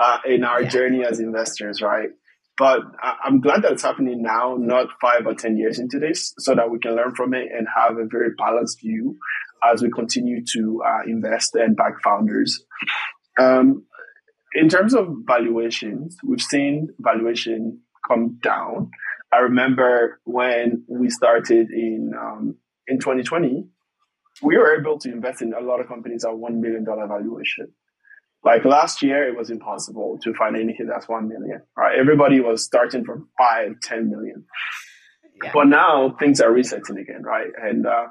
uh, 0.00 0.18
in 0.24 0.44
our 0.44 0.62
yeah. 0.62 0.68
journey 0.68 1.04
as 1.04 1.18
investors, 1.18 1.82
right? 1.82 2.10
But 2.58 2.80
I'm 3.24 3.40
glad 3.40 3.62
that 3.62 3.72
it's 3.72 3.82
happening 3.82 4.20
now, 4.20 4.56
not 4.58 4.88
five 5.00 5.26
or 5.26 5.34
10 5.34 5.56
years 5.56 5.78
into 5.78 6.00
this, 6.00 6.34
so 6.38 6.56
that 6.56 6.70
we 6.70 6.80
can 6.80 6.96
learn 6.96 7.14
from 7.14 7.32
it 7.32 7.48
and 7.56 7.68
have 7.74 7.98
a 7.98 8.06
very 8.06 8.30
balanced 8.36 8.80
view 8.80 9.16
as 9.64 9.80
we 9.80 9.90
continue 9.90 10.44
to 10.54 10.82
uh, 10.84 11.02
invest 11.06 11.54
and 11.54 11.76
back 11.76 11.94
founders. 12.02 12.64
Um, 13.38 13.84
in 14.54 14.68
terms 14.68 14.94
of 14.94 15.08
valuations, 15.24 16.16
we've 16.24 16.40
seen 16.40 16.88
valuation 16.98 17.80
come 18.08 18.38
down. 18.42 18.90
I 19.32 19.38
remember 19.38 20.20
when 20.24 20.84
we 20.88 21.10
started 21.10 21.70
in 21.70 22.12
um, 22.18 22.56
in 22.86 22.98
2020, 22.98 23.66
we 24.42 24.56
were 24.56 24.78
able 24.78 24.98
to 25.00 25.12
invest 25.12 25.42
in 25.42 25.52
a 25.52 25.60
lot 25.60 25.80
of 25.80 25.88
companies 25.88 26.24
at 26.24 26.36
one 26.36 26.60
million 26.60 26.84
dollar 26.84 27.06
valuation. 27.06 27.72
Like 28.44 28.64
last 28.64 29.02
year, 29.02 29.28
it 29.28 29.36
was 29.36 29.50
impossible 29.50 30.18
to 30.22 30.32
find 30.34 30.56
anything 30.56 30.86
that's 30.86 31.08
1 31.08 31.28
million, 31.28 31.62
right? 31.76 31.98
Everybody 31.98 32.40
was 32.40 32.64
starting 32.64 33.04
from 33.04 33.28
five, 33.36 33.72
10 33.82 34.10
million. 34.10 34.44
Yeah. 35.42 35.50
But 35.52 35.66
now 35.66 36.16
things 36.18 36.40
are 36.40 36.52
resetting 36.52 36.98
again, 36.98 37.22
right? 37.22 37.50
And, 37.60 37.86
uh, 37.86 38.06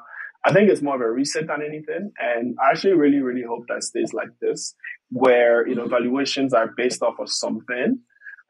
I 0.46 0.54
think 0.54 0.70
it's 0.70 0.82
more 0.82 0.96
of 0.96 1.02
a 1.02 1.10
reset 1.12 1.48
than 1.48 1.62
anything. 1.62 2.12
And 2.18 2.56
I 2.64 2.72
actually 2.72 2.94
really, 2.94 3.20
really 3.20 3.44
hope 3.46 3.66
that 3.68 3.84
stays 3.84 4.14
like 4.14 4.30
this, 4.40 4.76
where, 5.10 5.68
you 5.68 5.76
know, 5.76 5.88
valuations 5.88 6.54
are 6.54 6.72
based 6.78 7.02
off 7.02 7.16
of 7.20 7.30
something 7.30 8.00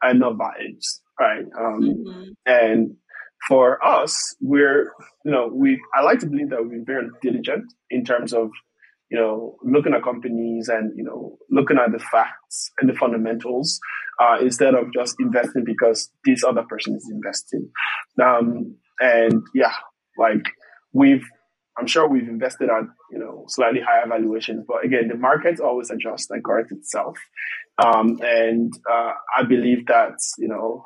and 0.02 0.20
not 0.20 0.34
vibes, 0.34 1.00
right? 1.18 1.44
Um, 1.58 1.80
mm-hmm. 1.82 2.22
and 2.46 2.96
for 3.48 3.84
us, 3.84 4.36
we're, 4.40 4.92
you 5.24 5.32
know, 5.32 5.50
we, 5.52 5.80
I 5.94 6.02
like 6.02 6.20
to 6.20 6.26
believe 6.26 6.50
that 6.50 6.62
we've 6.62 6.70
been 6.70 6.84
very 6.84 7.08
diligent 7.20 7.72
in 7.90 8.04
terms 8.04 8.32
of 8.32 8.50
you 9.10 9.18
know, 9.18 9.56
looking 9.62 9.94
at 9.94 10.02
companies 10.02 10.68
and, 10.68 10.92
you 10.96 11.04
know, 11.04 11.38
looking 11.50 11.78
at 11.78 11.92
the 11.92 11.98
facts 11.98 12.70
and 12.78 12.90
the 12.90 12.94
fundamentals, 12.94 13.80
uh, 14.20 14.36
instead 14.40 14.74
of 14.74 14.92
just 14.92 15.14
investing 15.18 15.64
because 15.64 16.10
this 16.24 16.44
other 16.44 16.64
person 16.68 16.94
is 16.94 17.08
investing. 17.10 17.70
Um, 18.22 18.76
and 19.00 19.42
yeah, 19.54 19.72
like 20.18 20.44
we've, 20.92 21.24
I'm 21.78 21.86
sure 21.86 22.08
we've 22.08 22.28
invested 22.28 22.68
at, 22.68 22.84
you 23.12 23.18
know, 23.18 23.44
slightly 23.48 23.80
higher 23.80 24.06
valuations, 24.08 24.64
but 24.66 24.84
again, 24.84 25.08
the 25.08 25.16
market 25.16 25.60
always 25.60 25.90
adjusts 25.90 26.28
and 26.30 26.44
corrects 26.44 26.72
itself. 26.72 27.16
Um, 27.78 28.18
and, 28.22 28.72
uh, 28.90 29.12
I 29.36 29.44
believe 29.44 29.86
that, 29.86 30.18
you 30.38 30.48
know, 30.48 30.84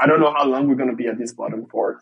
I 0.00 0.06
don't 0.06 0.20
know 0.20 0.32
how 0.32 0.46
long 0.46 0.68
we're 0.68 0.74
going 0.74 0.90
to 0.90 0.96
be 0.96 1.06
at 1.06 1.18
this 1.18 1.34
bottom 1.34 1.66
for, 1.70 2.00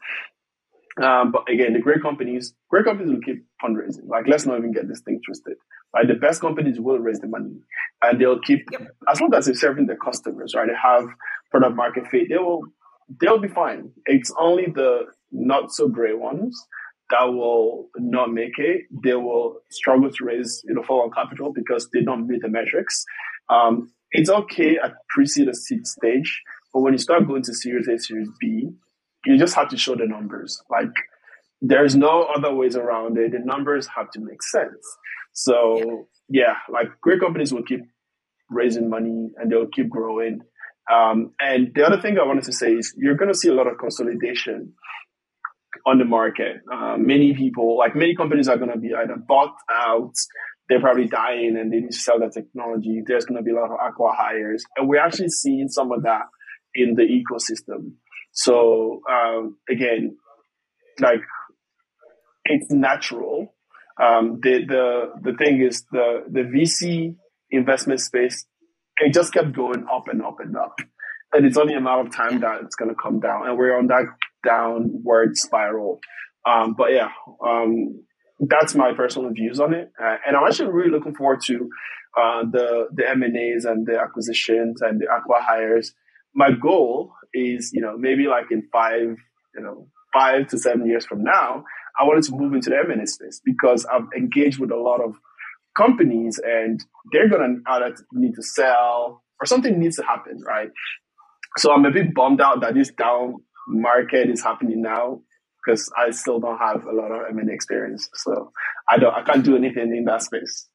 um, 1.03 1.33
but 1.33 1.49
again, 1.51 1.73
the 1.73 1.81
great 1.81 2.03
companies, 2.03 2.55
great 2.69 2.85
companies 2.85 3.13
will 3.13 3.21
keep 3.21 3.45
fundraising. 3.63 4.07
Like, 4.07 4.27
let's 4.29 4.47
not 4.47 4.59
even 4.59 4.73
get 4.73 4.89
this 4.89 5.01
thing 5.01 5.21
twisted. 5.25 5.57
Right? 5.95 6.07
The 6.07 6.15
best 6.15 6.41
companies 6.41 6.81
will 6.81 6.99
raise 6.99 7.21
the 7.21 7.27
money 7.27 7.57
and 8.03 8.21
they'll 8.21 8.41
keep, 8.41 8.67
yep. 8.71 8.89
as 9.09 9.21
long 9.21 9.35
as 9.35 9.47
they're 9.47 9.55
serving 9.55 9.87
their 9.87 9.97
customers, 9.97 10.55
right? 10.55 10.67
They 10.69 10.75
have 10.81 11.09
product 11.51 11.77
market 11.77 12.07
fit, 12.09 12.29
they 12.29 12.39
will, 12.39 12.63
they'll 13.21 13.41
be 13.41 13.49
fine. 13.49 13.91
It's 14.07 14.33
only 14.39 14.67
the 14.67 15.07
not 15.31 15.73
so 15.73 15.89
great 15.89 16.19
ones 16.19 16.57
that 17.11 17.25
will 17.25 17.89
not 17.97 18.33
make 18.33 18.59
it. 18.59 18.83
They 19.05 19.15
will 19.15 19.61
struggle 19.71 20.11
to 20.11 20.25
raise, 20.25 20.63
you 20.67 20.75
know, 20.75 20.83
follow 20.83 21.03
on 21.03 21.11
capital 21.11 21.53
because 21.53 21.89
they 21.93 22.03
don't 22.03 22.27
meet 22.27 22.43
the 22.43 22.49
metrics. 22.49 23.05
Um, 23.49 23.93
it's 24.11 24.31
okay 24.31 24.79
at 24.83 24.95
pre-seed 25.11 25.49
or 25.49 25.55
seed 25.55 25.87
stage, 25.87 26.43
but 26.73 26.81
when 26.81 26.93
you 26.93 26.99
start 26.99 27.27
going 27.27 27.43
to 27.43 27.55
Series 27.55 27.89
A, 27.89 27.99
Series 27.99 28.31
B, 28.41 28.71
you 29.27 29.39
just 29.39 29.55
have 29.55 29.69
to 29.71 29.77
show 29.77 29.95
the 29.95 30.07
numbers. 30.07 30.63
Like 30.71 30.93
there's 31.61 31.97
no 31.97 32.27
other 32.35 32.55
ways 32.55 32.77
around 32.77 33.19
it. 33.19 33.33
The 33.33 33.39
numbers 33.39 33.89
have 33.97 34.11
to 34.13 34.21
make 34.21 34.43
sense. 34.43 34.85
So 35.33 36.09
yeah, 36.29 36.55
like 36.71 36.89
great 37.01 37.21
companies 37.21 37.53
will 37.53 37.63
keep 37.65 37.81
raising 38.51 38.89
money 38.89 39.31
and 39.37 39.51
they'll 39.51 39.69
keep 39.69 39.89
growing. 39.89 40.41
Um, 40.93 41.33
and 41.41 41.73
the 41.75 41.85
other 41.87 42.01
thing 42.01 42.19
I 42.19 42.27
wanted 42.27 42.45
to 42.45 42.53
say 42.53 42.73
is 42.73 42.95
you're 42.97 43.17
going 43.17 43.33
to 43.33 43.39
see 43.39 43.49
a 43.49 43.55
lot 43.55 43.67
of 43.67 43.79
consolidation 43.79 44.75
on 45.87 45.99
the 45.99 46.05
market. 46.05 46.57
Uh, 46.73 46.97
many 46.99 47.35
people, 47.35 47.79
like 47.79 47.97
many 47.97 48.15
companies, 48.15 48.49
are 48.49 48.59
going 48.59 48.71
to 48.71 48.79
be 48.79 48.95
either 48.95 49.17
bought 49.17 49.55
out. 49.71 50.13
They're 50.69 50.81
probably 50.81 51.07
dying 51.07 51.57
and 51.59 51.73
they 51.73 51.79
need 51.79 51.91
to 51.91 51.97
sell 51.97 52.19
their 52.19 52.31
technology. 52.31 53.03
There's 53.07 53.25
going 53.25 53.39
to 53.39 53.43
be 53.43 53.51
a 53.51 53.55
lot 53.55 53.71
of 53.71 53.79
acqui-hires, 53.79 54.65
and 54.77 54.89
we're 54.89 55.01
actually 55.01 55.29
seeing 55.29 55.69
some 55.69 55.93
of 55.93 56.03
that 56.05 56.23
in 56.75 56.95
the 56.95 57.03
ecosystem. 57.03 57.93
So 58.33 59.01
um, 59.11 59.59
again, 59.71 60.17
like 61.01 61.21
it's 62.45 62.71
natural. 62.71 63.55
Um, 64.03 64.41
the 64.43 64.65
the 64.67 65.31
the 65.31 65.37
thing 65.37 65.61
is 65.61 65.85
the 65.93 66.25
the 66.29 66.41
VC 66.41 67.17
investment 67.51 68.01
space 68.01 68.45
it 68.99 69.13
just 69.13 69.33
kept 69.33 69.53
going 69.53 69.87
up 69.93 70.09
and 70.09 70.23
up 70.23 70.41
and 70.41 70.57
up, 70.57 70.79
and 71.33 71.45
it's 71.45 71.57
only 71.57 71.75
a 71.75 71.81
matter 71.81 72.03
of 72.03 72.15
time 72.15 72.41
that 72.41 72.61
it's 72.63 72.77
going 72.77 72.91
to 72.91 72.97
come 73.01 73.21
down, 73.21 73.49
and 73.49 73.59
we're 73.59 73.77
on 73.77 73.89
that 73.89 74.05
downward 74.45 75.37
spiral. 75.37 76.01
Um, 76.47 76.75
but 76.77 76.93
yeah, 76.93 77.09
um, 77.45 78.05
that's 78.39 78.75
my 78.75 78.93
personal 78.95 79.31
views 79.31 79.59
on 79.59 79.75
it, 79.75 79.91
uh, 80.01 80.17
and 80.27 80.37
I'm 80.37 80.47
actually 80.47 80.71
really 80.71 80.91
looking 80.91 81.15
forward 81.15 81.41
to 81.47 81.71
uh, 82.17 82.43
the 82.51 82.89
the 82.93 83.09
M 83.09 83.23
and 83.23 83.37
A's 83.37 83.65
and 83.65 83.87
the 83.87 83.99
acquisitions 83.99 84.81
and 84.81 85.01
the 85.01 85.07
acqui-hires. 85.07 85.95
My 86.35 86.51
goal 86.51 87.13
is, 87.35 87.71
you 87.73 87.83
know, 87.83 87.97
maybe 87.99 88.27
like 88.27 88.51
in 88.51 88.63
five, 88.73 89.17
you 89.55 89.63
know, 89.63 89.89
five 90.13 90.49
to 90.49 90.59
seven 90.59 90.87
years 90.87 91.05
from 91.05 91.23
now, 91.23 91.65
I 91.99 92.05
wanted 92.05 92.25
to 92.25 92.37
move 92.37 92.55
into 92.55 92.71
the 92.71 92.79
M&A 92.79 93.07
space 93.07 93.41
because 93.45 93.85
I've 93.87 94.09
engaged 94.17 94.59
with 94.59 94.71
a 94.71 94.77
lot 94.77 95.01
of 95.01 95.15
companies 95.77 96.41
and 96.45 96.83
they're 97.13 97.29
going 97.29 97.63
to 97.65 97.71
either 97.71 97.95
need 98.13 98.35
to 98.35 98.43
sell 98.43 99.23
or 99.41 99.47
something 99.47 99.79
needs 99.79 99.97
to 99.97 100.05
happen, 100.05 100.41
right? 100.47 100.71
So 101.59 101.73
I'm 101.73 101.85
a 101.85 101.91
bit 101.91 102.15
bummed 102.15 102.41
out 102.41 102.61
that 102.61 102.75
this 102.75 102.91
down 102.91 103.37
market 103.69 104.31
is 104.31 104.43
happening 104.43 104.83
now 104.83 105.21
because 105.65 105.91
I 105.97 106.11
still 106.11 106.41
don't 106.41 106.59
have 106.59 106.85
a 106.85 106.93
lot 106.93 107.11
of 107.11 107.23
M&A 107.31 107.53
experience. 107.53 108.09
So 108.15 108.53
I 108.89 108.99
don't, 108.99 109.15
I 109.15 109.23
can't 109.23 109.45
do 109.45 109.57
anything 109.57 109.95
in 109.97 110.05
that 110.05 110.23
space. 110.23 110.69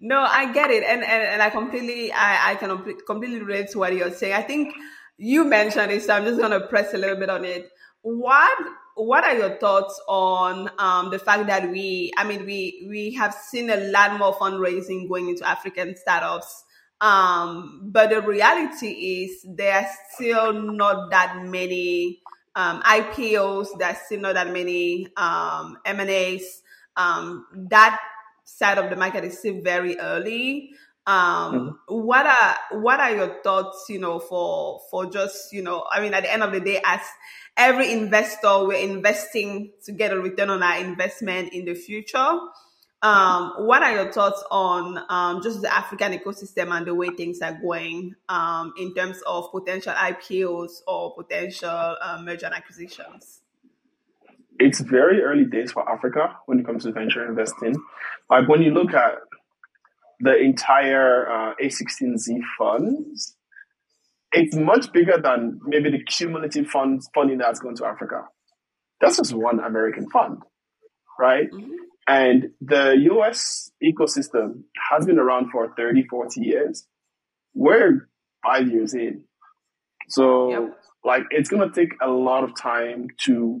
No, 0.00 0.20
I 0.20 0.52
get 0.52 0.70
it. 0.70 0.82
And, 0.82 1.02
and, 1.02 1.22
and 1.22 1.42
I 1.42 1.50
completely, 1.50 2.12
I, 2.12 2.52
I 2.52 2.54
can 2.56 2.96
completely 3.06 3.40
relate 3.40 3.70
to 3.70 3.78
what 3.78 3.94
you're 3.94 4.10
saying. 4.10 4.34
I 4.34 4.42
think 4.42 4.74
you 5.18 5.44
mentioned 5.44 5.92
it, 5.92 6.02
so 6.02 6.14
I'm 6.14 6.24
just 6.24 6.38
going 6.38 6.52
to 6.52 6.66
press 6.66 6.94
a 6.94 6.98
little 6.98 7.16
bit 7.16 7.30
on 7.30 7.44
it. 7.44 7.70
What 8.02 8.58
what 8.96 9.24
are 9.24 9.36
your 9.36 9.56
thoughts 9.58 10.00
on 10.08 10.70
um, 10.78 11.10
the 11.10 11.18
fact 11.18 11.48
that 11.48 11.70
we, 11.70 12.12
I 12.16 12.24
mean, 12.24 12.46
we 12.46 12.86
we 12.88 13.12
have 13.14 13.34
seen 13.34 13.68
a 13.70 13.76
lot 13.76 14.18
more 14.18 14.34
fundraising 14.34 15.08
going 15.08 15.28
into 15.28 15.46
African 15.46 15.96
startups, 15.96 16.64
um, 17.00 17.90
but 17.92 18.10
the 18.10 18.22
reality 18.22 18.88
is 19.22 19.44
there 19.48 19.80
are 19.80 19.88
still 20.14 20.52
not 20.52 21.10
that 21.10 21.42
many 21.44 22.20
um, 22.54 22.80
IPOs. 22.82 23.68
There's 23.78 23.98
still 24.06 24.20
not 24.20 24.34
that 24.34 24.52
many 24.52 25.08
um, 25.16 25.76
M 25.84 26.00
and 26.00 26.10
A's. 26.10 26.62
Um, 26.96 27.46
that 27.68 28.00
side 28.44 28.78
of 28.78 28.88
the 28.88 28.96
market 28.96 29.24
is 29.24 29.38
still 29.38 29.60
very 29.60 29.98
early. 29.98 30.70
Um, 31.06 31.54
mm-hmm. 31.54 31.94
what 31.94 32.26
are 32.26 32.80
what 32.80 32.98
are 32.98 33.14
your 33.14 33.40
thoughts, 33.42 33.86
you 33.88 34.00
know, 34.00 34.18
for 34.18 34.80
for 34.90 35.06
just, 35.06 35.52
you 35.52 35.62
know, 35.62 35.84
I 35.90 36.00
mean 36.00 36.14
at 36.14 36.24
the 36.24 36.32
end 36.32 36.42
of 36.42 36.52
the 36.52 36.60
day 36.60 36.80
as 36.84 37.00
every 37.56 37.92
investor 37.92 38.66
we're 38.66 38.78
investing 38.78 39.70
to 39.84 39.92
get 39.92 40.12
a 40.12 40.18
return 40.18 40.50
on 40.50 40.62
our 40.62 40.78
investment 40.78 41.52
in 41.52 41.64
the 41.64 41.74
future. 41.74 42.38
Um, 43.02 43.52
what 43.58 43.82
are 43.82 43.92
your 43.92 44.10
thoughts 44.10 44.42
on 44.50 44.98
um, 45.08 45.42
just 45.42 45.60
the 45.62 45.72
African 45.72 46.12
ecosystem 46.12 46.76
and 46.76 46.86
the 46.86 46.94
way 46.94 47.08
things 47.10 47.40
are 47.40 47.52
going 47.52 48.14
um, 48.28 48.72
in 48.78 48.94
terms 48.94 49.20
of 49.26 49.52
potential 49.52 49.92
IPOs 49.92 50.80
or 50.88 51.14
potential 51.14 51.68
uh, 52.00 52.20
merger 52.22 52.46
and 52.46 52.54
acquisitions? 52.54 53.42
It's 54.58 54.80
very 54.80 55.22
early 55.22 55.44
days 55.44 55.70
for 55.70 55.88
Africa 55.88 56.36
when 56.46 56.58
it 56.58 56.66
comes 56.66 56.84
to 56.84 56.92
venture 56.92 57.28
investing. 57.28 57.76
Like 58.30 58.48
when 58.48 58.62
you 58.62 58.72
look 58.72 58.94
at 58.94 59.18
the 60.20 60.36
entire 60.36 61.28
uh, 61.30 61.54
A16Z 61.62 62.40
funds, 62.58 63.36
it's 64.32 64.54
much 64.54 64.92
bigger 64.92 65.18
than 65.22 65.60
maybe 65.64 65.90
the 65.90 66.02
cumulative 66.02 66.66
funds 66.66 67.08
funding 67.14 67.38
that's 67.38 67.60
going 67.60 67.76
to 67.76 67.86
Africa. 67.86 68.22
That's 69.00 69.16
just 69.18 69.34
one 69.34 69.60
American 69.60 70.08
fund, 70.10 70.42
right? 71.18 71.50
Mm-hmm. 71.50 71.72
And 72.08 72.50
the 72.60 72.96
US 73.12 73.70
ecosystem 73.82 74.62
has 74.90 75.06
been 75.06 75.18
around 75.18 75.50
for 75.50 75.74
30, 75.76 76.04
40 76.08 76.40
years. 76.40 76.86
We're 77.54 78.08
five 78.44 78.68
years 78.68 78.94
in. 78.94 79.24
So, 80.08 80.50
yep. 80.50 80.78
like, 81.04 81.24
it's 81.30 81.48
going 81.48 81.68
to 81.68 81.74
take 81.74 81.94
a 82.00 82.08
lot 82.08 82.44
of 82.44 82.56
time 82.56 83.08
to 83.24 83.60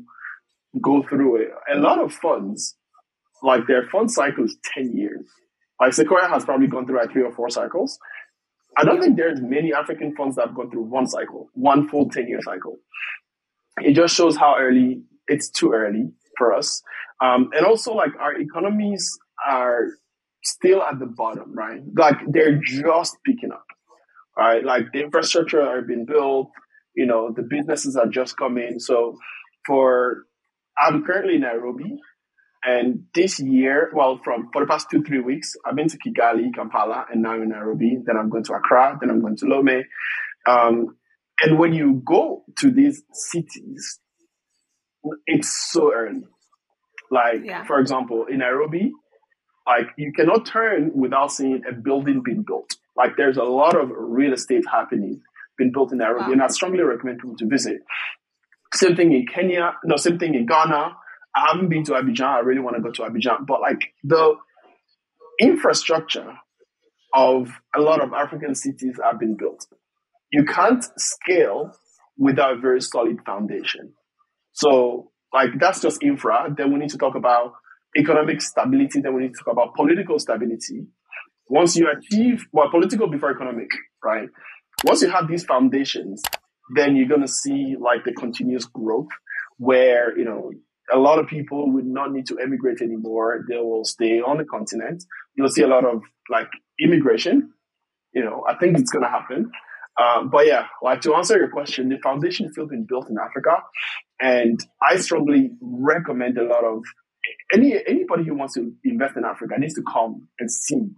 go 0.80 1.02
through 1.02 1.42
it. 1.42 1.48
A 1.72 1.76
lot 1.76 1.98
of 1.98 2.12
funds, 2.12 2.76
like, 3.42 3.66
their 3.66 3.88
fund 3.88 4.12
cycle 4.12 4.44
is 4.44 4.56
10 4.74 4.96
years. 4.96 5.26
Like, 5.80 5.92
Sequoia 5.92 6.28
has 6.28 6.44
probably 6.44 6.66
gone 6.66 6.86
through 6.86 6.98
like 6.98 7.12
three 7.12 7.22
or 7.22 7.32
four 7.32 7.50
cycles. 7.50 7.98
I 8.76 8.84
don't 8.84 9.00
think 9.00 9.16
there's 9.16 9.40
many 9.40 9.72
African 9.72 10.14
funds 10.14 10.36
that 10.36 10.48
have 10.48 10.54
gone 10.54 10.70
through 10.70 10.82
one 10.82 11.06
cycle, 11.06 11.48
one 11.54 11.88
full 11.88 12.10
10 12.10 12.28
year 12.28 12.40
cycle. 12.42 12.76
It 13.80 13.94
just 13.94 14.14
shows 14.14 14.36
how 14.36 14.56
early 14.58 15.02
it's 15.28 15.48
too 15.48 15.72
early 15.72 16.10
for 16.36 16.52
us. 16.54 16.82
Um, 17.22 17.50
and 17.56 17.64
also 17.64 17.94
like 17.94 18.12
our 18.20 18.34
economies 18.34 19.18
are 19.46 19.86
still 20.44 20.82
at 20.82 20.98
the 20.98 21.06
bottom, 21.06 21.54
right? 21.54 21.80
Like 21.96 22.16
they're 22.28 22.60
just 22.62 23.16
picking 23.24 23.52
up, 23.52 23.64
right? 24.36 24.62
Like 24.62 24.92
the 24.92 25.02
infrastructure 25.02 25.60
are 25.60 25.82
being 25.82 26.04
built, 26.04 26.50
you 26.94 27.06
know, 27.06 27.32
the 27.34 27.42
businesses 27.42 27.96
are 27.96 28.06
just 28.06 28.36
coming. 28.36 28.78
So 28.78 29.16
for, 29.66 30.24
I'm 30.78 31.04
currently 31.04 31.36
in 31.36 31.40
Nairobi 31.42 31.98
and 32.66 33.04
this 33.14 33.38
year, 33.38 33.92
well, 33.94 34.18
from 34.24 34.50
for 34.52 34.60
the 34.60 34.66
past 34.66 34.88
two, 34.90 35.04
three 35.04 35.20
weeks, 35.20 35.54
I've 35.64 35.76
been 35.76 35.88
to 35.88 35.98
Kigali, 35.98 36.52
Kampala, 36.52 37.06
and 37.12 37.22
now 37.22 37.34
in 37.34 37.50
Nairobi. 37.50 37.98
Then 38.04 38.16
I'm 38.16 38.28
going 38.28 38.42
to 38.44 38.54
Accra, 38.54 38.98
then 39.00 39.08
I'm 39.08 39.20
going 39.20 39.36
to 39.36 39.46
Lome. 39.46 39.84
Um, 40.48 40.96
and 41.40 41.58
when 41.60 41.72
you 41.72 42.02
go 42.04 42.42
to 42.58 42.70
these 42.72 43.04
cities, 43.12 44.00
it's 45.26 45.70
so 45.70 45.92
early. 45.94 46.24
Like, 47.08 47.42
yeah. 47.44 47.64
for 47.66 47.78
example, 47.78 48.26
in 48.28 48.38
Nairobi, 48.38 48.92
like 49.64 49.86
you 49.96 50.12
cannot 50.12 50.44
turn 50.46 50.90
without 50.92 51.30
seeing 51.30 51.62
a 51.68 51.72
building 51.72 52.22
being 52.24 52.42
built. 52.44 52.76
Like 52.96 53.16
there's 53.16 53.36
a 53.36 53.44
lot 53.44 53.76
of 53.76 53.90
real 53.92 54.32
estate 54.32 54.64
happening, 54.68 55.20
being 55.56 55.70
built 55.72 55.92
in 55.92 55.98
Nairobi, 55.98 56.26
wow. 56.26 56.32
and 56.32 56.42
I 56.42 56.48
strongly 56.48 56.82
recommend 56.82 57.20
people 57.20 57.36
to 57.36 57.46
visit. 57.46 57.78
Same 58.74 58.96
thing 58.96 59.12
in 59.12 59.26
Kenya, 59.32 59.74
no, 59.84 59.96
same 59.96 60.18
thing 60.18 60.34
in 60.34 60.46
Ghana. 60.46 60.96
I 61.36 61.48
haven't 61.52 61.68
been 61.68 61.84
to 61.84 61.92
Abidjan. 61.92 62.26
I 62.26 62.38
really 62.40 62.60
want 62.60 62.76
to 62.76 62.82
go 62.82 62.90
to 62.92 63.02
Abidjan, 63.02 63.46
but 63.46 63.60
like 63.60 63.92
the 64.02 64.36
infrastructure 65.40 66.34
of 67.14 67.50
a 67.74 67.80
lot 67.80 68.02
of 68.02 68.12
African 68.12 68.54
cities 68.54 68.98
have 69.04 69.20
been 69.20 69.36
built. 69.36 69.66
You 70.32 70.44
can't 70.44 70.84
scale 70.96 71.72
without 72.18 72.54
a 72.54 72.60
very 72.60 72.80
solid 72.80 73.18
foundation. 73.24 73.92
So 74.52 75.10
like 75.32 75.50
that's 75.60 75.82
just 75.82 76.02
infra. 76.02 76.54
Then 76.56 76.72
we 76.72 76.78
need 76.78 76.90
to 76.90 76.98
talk 76.98 77.14
about 77.14 77.52
economic 77.96 78.40
stability. 78.40 79.00
Then 79.00 79.14
we 79.14 79.22
need 79.22 79.34
to 79.34 79.44
talk 79.44 79.52
about 79.52 79.74
political 79.74 80.18
stability. 80.18 80.86
Once 81.48 81.76
you 81.76 81.86
achieve, 81.88 82.46
well, 82.52 82.70
political 82.70 83.08
before 83.08 83.30
economic, 83.30 83.68
right? 84.02 84.28
Once 84.84 85.02
you 85.02 85.10
have 85.10 85.28
these 85.28 85.44
foundations, 85.44 86.22
then 86.74 86.96
you're 86.96 87.08
to 87.18 87.28
see 87.28 87.76
like 87.78 88.04
the 88.04 88.12
continuous 88.12 88.64
growth 88.64 89.08
where, 89.58 90.16
you 90.18 90.24
know, 90.24 90.50
a 90.92 90.98
lot 90.98 91.18
of 91.18 91.26
people 91.26 91.72
would 91.72 91.86
not 91.86 92.12
need 92.12 92.26
to 92.26 92.38
emigrate 92.38 92.80
anymore. 92.80 93.44
They 93.48 93.56
will 93.56 93.84
stay 93.84 94.20
on 94.20 94.38
the 94.38 94.44
continent. 94.44 95.04
You'll 95.34 95.48
see 95.48 95.62
a 95.62 95.68
lot 95.68 95.84
of 95.84 96.02
like 96.30 96.48
immigration. 96.80 97.52
You 98.12 98.24
know, 98.24 98.44
I 98.48 98.54
think 98.56 98.78
it's 98.78 98.90
going 98.90 99.04
to 99.04 99.10
happen. 99.10 99.50
Um, 99.98 100.28
but 100.30 100.46
yeah, 100.46 100.66
like 100.82 101.00
to 101.02 101.14
answer 101.14 101.38
your 101.38 101.50
question, 101.50 101.88
the 101.88 101.98
foundation 102.02 102.46
is 102.46 102.52
still 102.52 102.66
being 102.66 102.86
built 102.86 103.08
in 103.08 103.16
Africa, 103.18 103.62
and 104.20 104.60
I 104.82 104.98
strongly 104.98 105.50
recommend 105.60 106.36
a 106.36 106.44
lot 106.44 106.64
of 106.64 106.82
any 107.52 107.74
anybody 107.86 108.24
who 108.24 108.34
wants 108.34 108.54
to 108.54 108.72
invest 108.84 109.16
in 109.16 109.24
Africa 109.24 109.54
needs 109.58 109.74
to 109.74 109.82
come 109.82 110.28
and 110.38 110.50
see. 110.50 110.90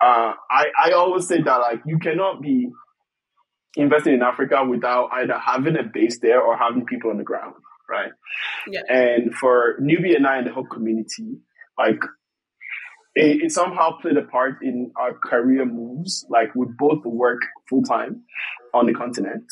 Uh, 0.00 0.34
I 0.50 0.66
I 0.84 0.92
always 0.92 1.26
say 1.26 1.40
that 1.40 1.56
like 1.56 1.80
you 1.86 1.98
cannot 1.98 2.42
be 2.42 2.68
investing 3.76 4.14
in 4.14 4.22
Africa 4.22 4.62
without 4.68 5.08
either 5.12 5.38
having 5.38 5.76
a 5.76 5.82
base 5.82 6.18
there 6.20 6.42
or 6.42 6.56
having 6.56 6.84
people 6.84 7.10
on 7.10 7.16
the 7.16 7.24
ground, 7.24 7.54
right? 7.88 8.12
Yeah. 8.66 8.80
And 8.88 9.34
for 9.34 9.76
Newbie 9.80 10.16
and 10.16 10.26
I 10.26 10.38
and 10.38 10.46
the 10.46 10.52
whole 10.52 10.66
community, 10.66 11.40
like 11.78 12.00
it, 13.14 13.42
it, 13.42 13.52
somehow 13.52 13.98
played 14.00 14.16
a 14.16 14.22
part 14.22 14.58
in 14.62 14.92
our 14.96 15.12
career 15.12 15.64
moves. 15.64 16.24
Like 16.28 16.54
we 16.54 16.66
both 16.78 17.04
work 17.04 17.40
full 17.68 17.82
time 17.82 18.22
on 18.72 18.86
the 18.86 18.94
continent, 18.94 19.44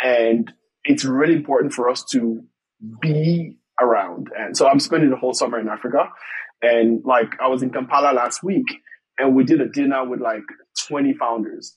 and 0.00 0.52
it's 0.84 1.04
really 1.04 1.34
important 1.34 1.72
for 1.72 1.88
us 1.88 2.04
to 2.12 2.42
be 3.00 3.58
around. 3.80 4.28
And 4.36 4.56
so 4.56 4.68
I'm 4.68 4.80
spending 4.80 5.10
the 5.10 5.16
whole 5.16 5.34
summer 5.34 5.58
in 5.58 5.68
Africa, 5.68 6.10
and 6.62 7.02
like 7.04 7.34
I 7.40 7.48
was 7.48 7.62
in 7.62 7.70
Kampala 7.70 8.12
last 8.12 8.42
week, 8.42 8.66
and 9.18 9.34
we 9.34 9.44
did 9.44 9.60
a 9.60 9.68
dinner 9.68 10.08
with 10.08 10.20
like 10.20 10.44
20 10.88 11.14
founders. 11.14 11.76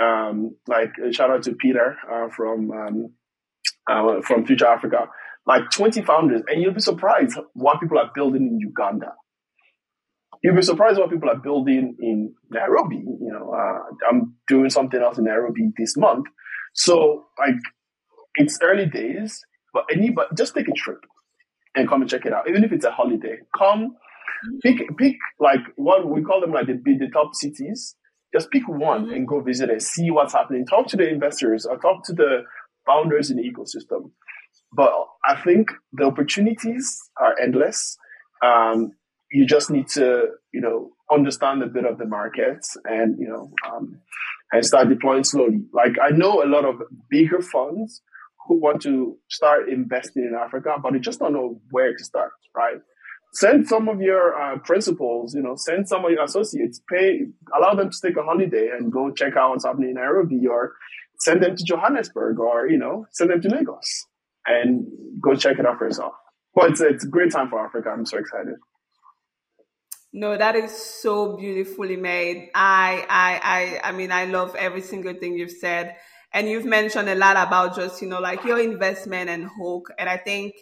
Um, 0.00 0.56
like 0.66 0.92
shout 1.12 1.30
out 1.30 1.42
to 1.44 1.52
Peter 1.52 1.96
uh, 2.10 2.28
from 2.34 2.70
um, 2.70 3.12
uh, 3.90 4.20
from 4.22 4.46
Future 4.46 4.66
Africa. 4.66 5.08
Like 5.44 5.70
20 5.70 6.02
founders, 6.02 6.42
and 6.46 6.62
you'll 6.62 6.74
be 6.74 6.80
surprised 6.80 7.36
what 7.54 7.80
people 7.80 7.98
are 7.98 8.10
building 8.14 8.46
in 8.46 8.60
Uganda 8.60 9.12
you'll 10.42 10.56
be 10.56 10.62
surprised 10.62 10.98
what 10.98 11.10
people 11.10 11.30
are 11.30 11.38
building 11.38 11.96
in 12.00 12.34
Nairobi. 12.50 12.96
You 12.96 13.32
know, 13.32 13.52
uh, 13.52 14.08
I'm 14.10 14.34
doing 14.48 14.70
something 14.70 15.00
else 15.00 15.18
in 15.18 15.24
Nairobi 15.24 15.70
this 15.76 15.96
month. 15.96 16.26
So 16.74 17.26
like, 17.38 17.54
it's 18.36 18.58
early 18.62 18.86
days, 18.86 19.40
but 19.72 19.84
anybody, 19.92 20.28
just 20.36 20.54
take 20.54 20.68
a 20.68 20.72
trip 20.72 20.98
and 21.74 21.88
come 21.88 22.02
and 22.02 22.10
check 22.10 22.26
it 22.26 22.32
out. 22.32 22.48
Even 22.48 22.64
if 22.64 22.72
it's 22.72 22.84
a 22.84 22.90
holiday, 22.90 23.38
come 23.56 23.94
pick, 24.62 24.78
pick 24.98 25.16
like 25.38 25.60
what 25.76 26.08
we 26.08 26.22
call 26.22 26.40
them 26.40 26.52
like 26.52 26.66
the, 26.66 26.74
the 26.84 27.08
top 27.12 27.34
cities. 27.34 27.94
Just 28.34 28.50
pick 28.50 28.66
one 28.66 29.04
mm-hmm. 29.04 29.12
and 29.12 29.28
go 29.28 29.40
visit 29.40 29.68
and 29.68 29.82
see 29.82 30.10
what's 30.10 30.32
happening, 30.32 30.64
talk 30.66 30.86
to 30.88 30.96
the 30.96 31.06
investors 31.08 31.66
or 31.66 31.76
talk 31.76 32.04
to 32.06 32.14
the 32.14 32.44
founders 32.86 33.30
in 33.30 33.36
the 33.36 33.42
ecosystem. 33.42 34.10
But 34.72 34.92
I 35.24 35.40
think 35.42 35.70
the 35.92 36.04
opportunities 36.04 36.98
are 37.20 37.38
endless. 37.40 37.96
Um, 38.44 38.92
you 39.30 39.46
just 39.46 39.70
need 39.70 39.88
to, 39.88 40.28
you 40.52 40.60
know, 40.60 40.90
understand 41.10 41.62
a 41.62 41.66
bit 41.66 41.84
of 41.84 41.98
the 41.98 42.06
markets 42.06 42.76
and, 42.84 43.16
you 43.18 43.28
know, 43.28 43.50
um, 43.70 44.00
and 44.50 44.64
start 44.64 44.88
deploying 44.88 45.24
slowly. 45.24 45.62
Like 45.72 45.92
I 46.02 46.10
know 46.10 46.42
a 46.42 46.48
lot 46.48 46.64
of 46.64 46.82
bigger 47.10 47.40
funds 47.40 48.02
who 48.46 48.60
want 48.60 48.82
to 48.82 49.16
start 49.28 49.68
investing 49.68 50.24
in 50.24 50.34
Africa, 50.34 50.76
but 50.82 50.92
they 50.92 50.98
just 50.98 51.20
don't 51.20 51.32
know 51.32 51.60
where 51.70 51.96
to 51.96 52.04
start, 52.04 52.32
right? 52.54 52.76
Send 53.34 53.66
some 53.66 53.88
of 53.88 54.00
your 54.00 54.38
uh, 54.38 54.58
principals, 54.58 55.34
you 55.34 55.42
know, 55.42 55.54
send 55.56 55.88
some 55.88 56.04
of 56.04 56.10
your 56.10 56.24
associates, 56.24 56.80
pay, 56.90 57.20
allow 57.56 57.74
them 57.74 57.90
to 57.90 57.98
take 58.02 58.16
a 58.16 58.22
holiday 58.22 58.70
and 58.76 58.92
go 58.92 59.10
check 59.10 59.36
out 59.36 59.50
what's 59.50 59.64
happening 59.64 59.90
in 59.90 59.94
Nairobi 59.94 60.46
or 60.46 60.74
send 61.18 61.42
them 61.42 61.56
to 61.56 61.64
Johannesburg 61.64 62.38
or, 62.38 62.68
you 62.68 62.76
know, 62.76 63.06
send 63.12 63.30
them 63.30 63.40
to 63.40 63.48
Lagos 63.48 64.06
and 64.46 64.86
go 65.20 65.34
check 65.34 65.58
it 65.58 65.66
out 65.66 65.78
for 65.78 65.86
yourself. 65.86 66.12
But 66.54 66.70
it's, 66.70 66.80
it's 66.80 67.04
a 67.04 67.08
great 67.08 67.32
time 67.32 67.48
for 67.48 67.64
Africa. 67.64 67.90
I'm 67.90 68.06
so 68.06 68.18
excited. 68.18 68.54
No, 70.12 70.36
that 70.36 70.56
is 70.56 70.70
so 70.70 71.36
beautifully 71.38 71.96
made. 71.96 72.50
I, 72.54 73.06
I, 73.08 73.80
I, 73.82 73.88
I 73.88 73.92
mean, 73.92 74.12
I 74.12 74.26
love 74.26 74.54
every 74.56 74.82
single 74.82 75.14
thing 75.14 75.38
you've 75.38 75.50
said. 75.50 75.96
And 76.34 76.48
you've 76.48 76.66
mentioned 76.66 77.08
a 77.08 77.14
lot 77.14 77.36
about 77.36 77.76
just, 77.76 78.02
you 78.02 78.08
know, 78.08 78.20
like 78.20 78.44
your 78.44 78.58
investment 78.60 79.30
and 79.30 79.48
Hoaq. 79.48 79.84
And 79.98 80.08
I 80.08 80.18
think, 80.18 80.54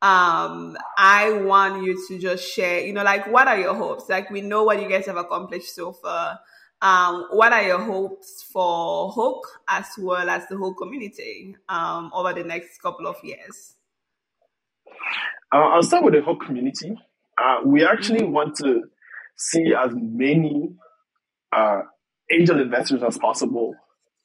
um, 0.00 0.76
I 0.96 1.32
want 1.44 1.84
you 1.84 2.06
to 2.08 2.18
just 2.18 2.44
share, 2.44 2.80
you 2.80 2.92
know, 2.92 3.02
like 3.02 3.26
what 3.32 3.48
are 3.48 3.58
your 3.58 3.74
hopes? 3.74 4.08
Like 4.08 4.30
we 4.30 4.42
know 4.42 4.62
what 4.64 4.80
you 4.80 4.88
guys 4.88 5.06
have 5.06 5.16
accomplished 5.16 5.74
so 5.74 5.92
far. 5.92 6.38
Um, 6.80 7.26
what 7.30 7.52
are 7.52 7.62
your 7.62 7.80
hopes 7.80 8.44
for 8.52 9.12
Hoaq 9.12 9.40
as 9.68 9.86
well 9.98 10.28
as 10.30 10.46
the 10.48 10.56
whole 10.56 10.74
community, 10.74 11.56
um, 11.68 12.10
over 12.14 12.32
the 12.32 12.44
next 12.44 12.80
couple 12.80 13.06
of 13.06 13.16
years? 13.22 13.74
Uh, 15.52 15.58
I'll 15.58 15.82
start 15.82 16.04
with 16.04 16.14
the 16.14 16.22
whole 16.22 16.36
community. 16.36 16.96
Uh, 17.36 17.58
we 17.64 17.84
actually 17.84 18.20
mm-hmm. 18.20 18.32
want 18.32 18.56
to 18.56 18.82
see 19.36 19.72
as 19.74 19.92
many 19.94 20.70
uh, 21.56 21.80
angel 22.30 22.60
investors 22.60 23.02
as 23.02 23.18
possible 23.18 23.74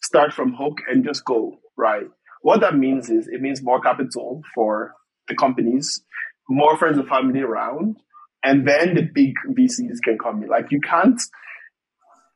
start 0.01 0.33
from 0.33 0.55
Hoaq 0.55 0.77
and 0.89 1.03
just 1.03 1.23
go, 1.25 1.59
right? 1.77 2.05
What 2.41 2.61
that 2.61 2.75
means 2.75 3.09
is 3.09 3.27
it 3.27 3.41
means 3.41 3.63
more 3.63 3.79
capital 3.79 4.41
for 4.53 4.93
the 5.27 5.35
companies, 5.35 6.03
more 6.49 6.77
friends 6.77 6.97
and 6.97 7.07
family 7.07 7.39
around, 7.39 7.97
and 8.43 8.67
then 8.67 8.95
the 8.95 9.03
big 9.13 9.33
VCs 9.49 9.99
can 10.03 10.17
come 10.21 10.43
in. 10.43 10.49
Like 10.49 10.71
you 10.71 10.81
can't, 10.81 11.21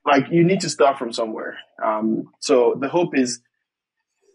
like 0.08 0.26
you 0.32 0.44
need 0.44 0.62
to 0.62 0.70
start 0.70 0.98
from 0.98 1.12
somewhere. 1.12 1.58
Um, 1.84 2.32
so 2.40 2.78
the 2.80 2.88
hope 2.88 3.16
is 3.16 3.42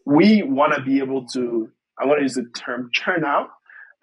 we 0.04 0.42
want 0.42 0.74
to 0.74 0.82
be 0.82 0.98
able 0.98 1.26
to, 1.28 1.70
I 1.98 2.04
want 2.06 2.18
to 2.18 2.22
use 2.22 2.34
the 2.34 2.46
term 2.56 2.90
churn 2.92 3.24
out 3.24 3.48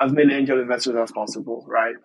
as 0.02 0.12
many 0.12 0.34
angel 0.34 0.60
investors 0.60 0.96
as 1.02 1.12
possible, 1.12 1.66
right? 1.68 1.96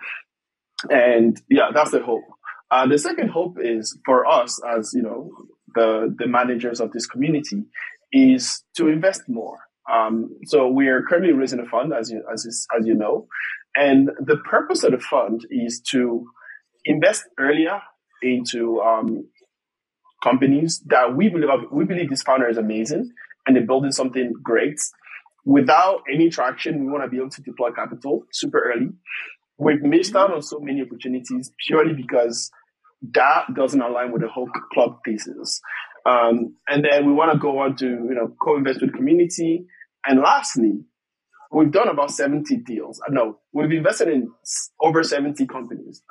And 0.90 1.40
yeah, 1.48 1.70
that's 1.72 1.92
the 1.92 2.03
hope. 2.03 2.24
Uh, 2.70 2.87
the 2.87 2.98
second 2.98 3.31
hope 3.31 3.57
is 3.61 3.98
for 4.05 4.27
us 4.27 4.61
as, 4.77 4.92
you 4.94 5.03
know, 5.03 5.31
the, 5.74 6.14
the 6.18 6.27
managers 6.27 6.81
of 6.81 6.92
this 6.92 7.07
community 7.07 7.64
is 8.12 8.62
to 8.77 8.88
invest 8.88 9.22
more. 9.29 9.59
Um, 9.90 10.37
so 10.44 10.68
we 10.68 10.88
are 10.88 11.03
currently 11.03 11.33
raising 11.33 11.61
a 11.61 11.66
fund, 11.66 11.92
as 11.92 12.11
you, 12.11 12.22
as, 12.33 12.46
as 12.79 12.87
you 12.87 12.94
know, 12.94 13.29
and 13.77 14.11
the 14.18 14.37
purpose 14.37 14.83
of 14.83 14.92
the 14.92 14.98
fund 14.98 15.46
is 15.50 15.81
to 15.90 16.27
invest 16.85 17.24
earlier 17.38 17.81
into 18.22 18.81
um, 18.81 19.29
companies 20.24 20.82
that 20.87 21.14
we 21.14 21.28
believe 21.28 21.50
we 21.70 21.84
believe 21.84 22.10
this 22.10 22.22
founder 22.22 22.48
is 22.48 22.56
amazing 22.56 23.12
and 23.46 23.54
they're 23.54 23.66
building 23.66 23.92
something 23.92 24.32
great. 24.42 24.80
Without 25.44 26.02
any 26.12 26.30
traction, 26.30 26.80
we 26.84 26.90
want 26.90 27.04
to 27.04 27.10
be 27.10 27.18
able 27.18 27.28
to 27.28 27.42
deploy 27.42 27.70
capital 27.70 28.24
super 28.32 28.72
early. 28.72 28.88
We've 29.58 29.82
missed 29.82 30.16
out 30.16 30.32
on 30.32 30.42
so 30.42 30.58
many 30.58 30.80
opportunities 30.80 31.52
purely 31.66 31.92
because 31.92 32.50
that 33.12 33.54
doesn't 33.54 33.80
align 33.80 34.10
with 34.12 34.22
the 34.22 34.28
whole 34.28 34.48
club 34.72 35.00
thesis. 35.04 35.60
Um, 36.06 36.56
and 36.66 36.84
then 36.84 37.06
we 37.06 37.12
want 37.12 37.32
to 37.32 37.38
go 37.38 37.58
on 37.58 37.76
to, 37.76 37.87
you 37.87 38.14
know, 38.14 38.34
co-invest 38.42 38.80
with 38.80 38.94
community. 38.94 39.66
And 40.06 40.20
lastly, 40.20 40.80
we've 41.52 41.70
done 41.70 41.88
about 41.88 42.10
70 42.10 42.56
deals. 42.58 43.00
Uh, 43.06 43.12
no, 43.12 43.38
we've 43.52 43.70
invested 43.70 44.08
in 44.08 44.30
over 44.80 45.02
70 45.02 45.46
companies. 45.46 46.02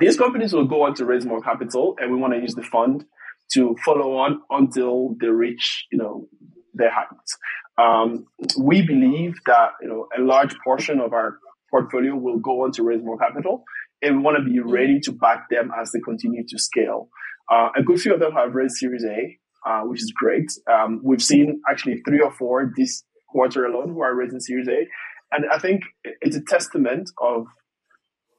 These 0.00 0.16
companies 0.16 0.52
will 0.52 0.66
go 0.66 0.82
on 0.84 0.94
to 0.94 1.04
raise 1.04 1.26
more 1.26 1.42
capital 1.42 1.96
and 2.00 2.10
we 2.10 2.16
want 2.16 2.32
to 2.32 2.40
use 2.40 2.54
the 2.54 2.62
fund 2.62 3.04
to 3.52 3.76
follow 3.84 4.16
on 4.16 4.40
until 4.50 5.14
they 5.20 5.28
reach, 5.28 5.86
you 5.92 5.98
know, 5.98 6.26
their 6.72 6.90
heights. 6.90 7.36
Um, 7.76 8.26
we 8.58 8.82
believe 8.82 9.38
that, 9.46 9.72
you 9.82 9.88
know, 9.88 10.06
a 10.16 10.20
large 10.20 10.56
portion 10.64 11.00
of 11.00 11.12
our 11.12 11.38
portfolio 11.70 12.16
will 12.16 12.38
go 12.38 12.64
on 12.64 12.72
to 12.72 12.82
raise 12.82 13.02
more 13.02 13.18
capital 13.18 13.64
and 14.02 14.16
we 14.16 14.22
want 14.22 14.38
to 14.38 14.44
be 14.44 14.58
ready 14.60 15.00
to 15.00 15.12
back 15.12 15.50
them 15.50 15.70
as 15.78 15.92
they 15.92 16.00
continue 16.00 16.44
to 16.48 16.58
scale. 16.58 17.10
Uh, 17.50 17.68
a 17.76 17.82
good 17.82 18.00
few 18.00 18.14
of 18.14 18.20
them 18.20 18.32
have 18.32 18.54
raised 18.54 18.76
Series 18.76 19.04
A, 19.04 19.38
uh, 19.68 19.82
which 19.82 20.00
is 20.00 20.12
great. 20.16 20.50
Um, 20.70 21.00
we've 21.04 21.22
seen 21.22 21.60
actually 21.70 22.00
three 22.06 22.20
or 22.20 22.32
four 22.32 22.72
this 22.76 23.02
quarter 23.28 23.66
alone 23.66 23.90
who 23.90 24.00
are 24.00 24.14
raising 24.14 24.40
Series 24.40 24.68
A, 24.68 24.86
and 25.32 25.44
I 25.52 25.58
think 25.58 25.82
it's 26.04 26.36
a 26.36 26.42
testament 26.42 27.10
of 27.20 27.46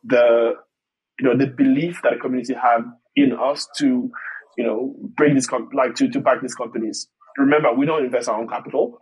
the 0.04 0.54
you 1.22 1.28
know 1.28 1.38
the 1.38 1.48
belief 1.48 2.02
that 2.04 2.14
the 2.14 2.20
community 2.20 2.54
have 2.54 2.84
in 3.16 3.34
us 3.34 3.68
to 3.78 4.10
you 4.58 4.66
know 4.66 4.96
bring 5.16 5.36
this 5.36 5.48
like 5.74 5.96
to 5.96 6.10
to 6.10 6.20
back 6.20 6.42
these 6.42 6.56
companies. 6.56 7.08
Remember, 7.38 7.74
we 7.74 7.86
don't 7.86 8.04
invest 8.04 8.28
our 8.28 8.42
own 8.42 8.50
capital, 8.50 9.00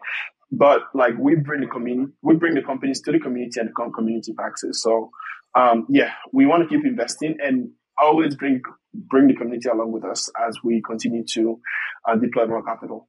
but 0.51 0.81
like 0.93 1.13
we 1.17 1.35
bring 1.35 1.61
the 1.61 1.67
community, 1.67 2.11
we 2.21 2.35
bring 2.35 2.53
the 2.53 2.61
companies 2.61 3.01
to 3.01 3.11
the 3.11 3.19
community, 3.19 3.59
and 3.59 3.69
the 3.69 3.91
community 3.95 4.33
backs 4.33 4.63
it. 4.63 4.75
So 4.75 5.09
um, 5.55 5.87
yeah, 5.89 6.11
we 6.31 6.45
want 6.45 6.63
to 6.63 6.69
keep 6.69 6.85
investing 6.85 7.37
and 7.41 7.71
always 7.99 8.35
bring 8.35 8.61
bring 8.93 9.27
the 9.27 9.35
community 9.35 9.69
along 9.69 9.91
with 9.91 10.05
us 10.05 10.29
as 10.47 10.57
we 10.63 10.81
continue 10.81 11.23
to 11.33 11.59
uh, 12.07 12.15
deploy 12.15 12.45
more 12.45 12.63
capital. 12.63 13.08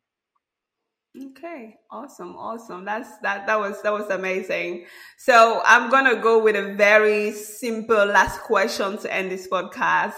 Okay, 1.17 1.77
awesome, 1.91 2.37
awesome. 2.37 2.85
That's 2.85 3.19
that 3.23 3.47
that 3.47 3.59
was 3.59 3.83
that 3.83 3.93
was 3.93 4.09
amazing. 4.11 4.87
So 5.19 5.61
I'm 5.65 5.91
gonna 5.91 6.17
go 6.17 6.43
with 6.43 6.55
a 6.55 6.75
very 6.75 7.33
simple 7.33 8.07
last 8.07 8.41
question 8.43 8.97
to 8.99 9.13
end 9.13 9.31
this 9.31 9.49
podcast. 9.49 10.15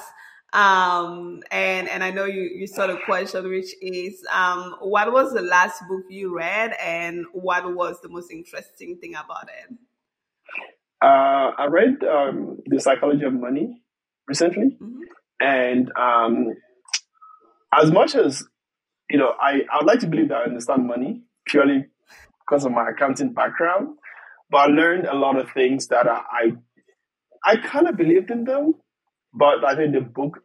Um 0.53 1.43
and 1.51 1.89
and 1.89 2.05
I 2.05 2.11
know 2.11 2.27
you 2.27 2.43
you 2.43 2.67
saw 2.67 2.87
the 2.87 2.99
question 3.07 3.49
which 3.49 3.75
is 3.81 4.23
um 4.31 4.77
what 4.81 5.11
was 5.11 5.33
the 5.33 5.41
last 5.41 5.83
book 5.89 6.05
you 6.11 6.37
read 6.37 6.75
and 6.79 7.25
what 7.33 7.75
was 7.75 7.99
the 8.03 8.11
most 8.11 8.31
interesting 8.31 8.99
thing 9.01 9.15
about 9.15 9.49
it? 9.49 9.77
Uh, 11.03 11.51
I 11.59 11.67
read 11.67 12.05
um, 12.05 12.59
The 12.67 12.79
Psychology 12.79 13.25
of 13.25 13.33
Money 13.33 13.83
recently. 14.29 14.77
Mm-hmm. 14.81 15.01
And 15.41 15.91
um, 15.99 16.53
as 17.75 17.91
much 17.91 18.15
as, 18.15 18.45
you 19.13 19.19
know, 19.19 19.33
I, 19.41 19.61
I 19.73 19.79
would 19.79 19.87
like 19.87 20.01
to 20.01 20.07
believe 20.07 20.29
that 20.31 20.39
I 20.39 20.45
understand 20.45 20.87
money 20.87 21.23
purely 21.47 21.87
because 22.41 22.65
of 22.65 22.73
my 22.73 22.91
accounting 22.91 23.33
background, 23.33 23.97
but 24.51 24.59
I 24.59 24.67
learned 24.67 25.07
a 25.07 25.15
lot 25.15 25.39
of 25.39 25.51
things 25.53 25.89
that 25.89 26.09
I, 26.09 26.23
I, 26.33 26.53
I 27.45 27.57
kind 27.57 27.89
of 27.89 27.97
believed 27.97 28.31
in 28.31 28.45
them, 28.45 28.75
but 29.33 29.65
I 29.65 29.77
think 29.77 29.93
the 29.93 30.01
book 30.01 30.41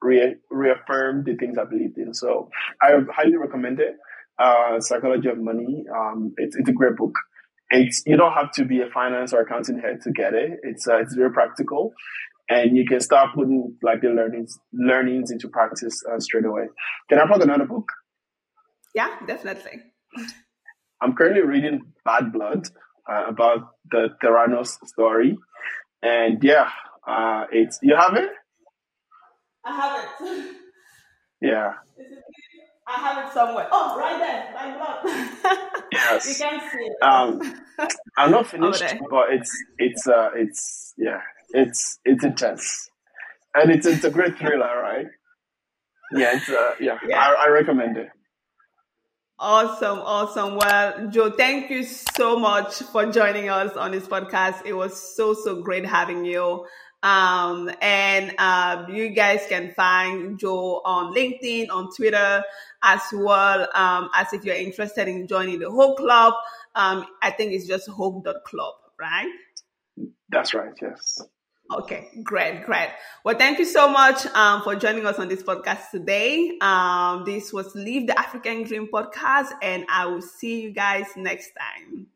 re- 0.00 0.36
reaffirmed 0.50 1.26
the 1.26 1.34
things 1.34 1.58
I 1.58 1.64
believed 1.64 1.98
in. 1.98 2.14
So 2.14 2.50
I 2.80 2.98
highly 3.12 3.36
recommend 3.36 3.80
it. 3.80 3.96
Uh, 4.38 4.80
Psychology 4.80 5.28
of 5.28 5.38
Money. 5.38 5.84
Um, 5.94 6.34
it's, 6.36 6.56
it's 6.56 6.68
a 6.68 6.72
great 6.72 6.96
book 6.96 7.14
it's 7.70 8.02
you 8.06 8.16
don't 8.16 8.32
have 8.32 8.52
to 8.52 8.64
be 8.64 8.80
a 8.80 8.90
finance 8.92 9.32
or 9.32 9.40
accounting 9.40 9.80
head 9.80 10.00
to 10.02 10.12
get 10.12 10.34
it. 10.34 10.60
It's 10.62 10.86
uh, 10.86 10.98
it's 10.98 11.14
very 11.14 11.32
practical, 11.32 11.92
and 12.48 12.76
you 12.76 12.86
can 12.86 13.00
start 13.00 13.30
putting 13.34 13.76
like 13.82 14.00
the 14.00 14.08
learnings 14.08 14.58
learnings 14.72 15.30
into 15.30 15.48
practice 15.48 16.02
uh, 16.10 16.18
straight 16.20 16.44
away. 16.44 16.64
Can 17.08 17.18
I 17.18 17.26
plug 17.26 17.42
another 17.42 17.66
book? 17.66 17.86
Yeah, 18.94 19.10
definitely. 19.26 19.82
I'm 21.00 21.14
currently 21.14 21.42
reading 21.42 21.92
Bad 22.04 22.32
Blood 22.32 22.68
uh, 23.10 23.24
about 23.28 23.70
the 23.90 24.10
Theranos 24.22 24.78
story, 24.86 25.36
and 26.02 26.42
yeah, 26.42 26.70
uh, 27.06 27.44
it's 27.50 27.80
you 27.82 27.96
have 27.96 28.14
it. 28.14 28.30
I 29.64 29.74
have 29.74 30.04
it. 30.20 30.56
Yeah. 31.40 31.72
I 32.86 32.92
have 32.92 33.26
it 33.26 33.32
somewhere. 33.32 33.66
Oh, 33.72 33.98
right 33.98 34.18
there, 34.18 34.52
my 34.54 34.76
blood. 34.76 35.58
yes. 35.92 36.28
you 36.28 36.34
can 36.44 36.60
see 36.70 36.78
it. 36.78 37.02
Um, 37.02 37.40
I'm 38.16 38.30
not 38.30 38.46
finished, 38.46 38.84
but 39.10 39.32
it's 39.32 39.50
it's 39.78 40.06
uh 40.06 40.30
it's 40.36 40.94
yeah 40.96 41.20
it's 41.50 41.98
it's 42.04 42.22
intense, 42.24 42.90
and 43.54 43.70
it's 43.70 43.86
it's 43.86 44.04
a 44.04 44.10
great 44.10 44.38
thriller, 44.38 44.80
right? 44.80 45.06
Yeah, 46.12 46.36
it's 46.36 46.48
uh 46.48 46.74
yeah, 46.78 46.98
yeah. 47.08 47.18
I, 47.18 47.46
I 47.46 47.48
recommend 47.48 47.96
it. 47.96 48.08
Awesome, 49.38 49.98
awesome. 49.98 50.56
Well, 50.56 51.08
Joe, 51.08 51.30
thank 51.30 51.68
you 51.68 51.82
so 51.82 52.38
much 52.38 52.74
for 52.92 53.10
joining 53.10 53.48
us 53.48 53.76
on 53.76 53.90
this 53.90 54.06
podcast. 54.06 54.64
It 54.64 54.74
was 54.74 55.16
so 55.16 55.34
so 55.34 55.60
great 55.60 55.84
having 55.84 56.24
you. 56.24 56.66
Um, 57.02 57.70
and 57.82 58.32
uh, 58.38 58.86
you 58.88 59.10
guys 59.10 59.44
can 59.48 59.72
find 59.74 60.38
Joe 60.38 60.80
on 60.84 61.12
LinkedIn, 61.14 61.68
on 61.70 61.90
Twitter, 61.94 62.42
as 62.82 63.02
well 63.12 63.68
um, 63.74 64.08
as 64.14 64.32
if 64.32 64.44
you're 64.44 64.54
interested 64.54 65.08
in 65.08 65.26
joining 65.26 65.58
the 65.58 65.66
Hoaq 65.66 65.96
Club. 65.96 66.32
Um, 66.74 67.04
I 67.20 67.30
think 67.30 67.52
it's 67.52 67.66
just 67.66 67.88
hoaq.club, 67.88 68.74
right? 68.98 69.30
That's 70.30 70.54
right, 70.54 70.72
yes. 70.80 71.20
Okay, 71.72 72.10
great, 72.22 72.64
great. 72.64 72.90
Well, 73.24 73.36
thank 73.38 73.58
you 73.58 73.64
so 73.64 73.88
much 73.88 74.26
um, 74.26 74.62
for 74.62 74.76
joining 74.76 75.06
us 75.06 75.18
on 75.18 75.28
this 75.28 75.42
podcast 75.42 75.90
today. 75.90 76.58
Um, 76.60 77.24
this 77.24 77.52
was 77.54 77.74
Live 77.74 78.06
the 78.06 78.18
African 78.18 78.64
Dream 78.64 78.86
podcast, 78.92 79.48
and 79.62 79.86
I 79.88 80.06
will 80.06 80.20
see 80.22 80.60
you 80.60 80.72
guys 80.72 81.06
next 81.16 81.52
time. 81.58 82.06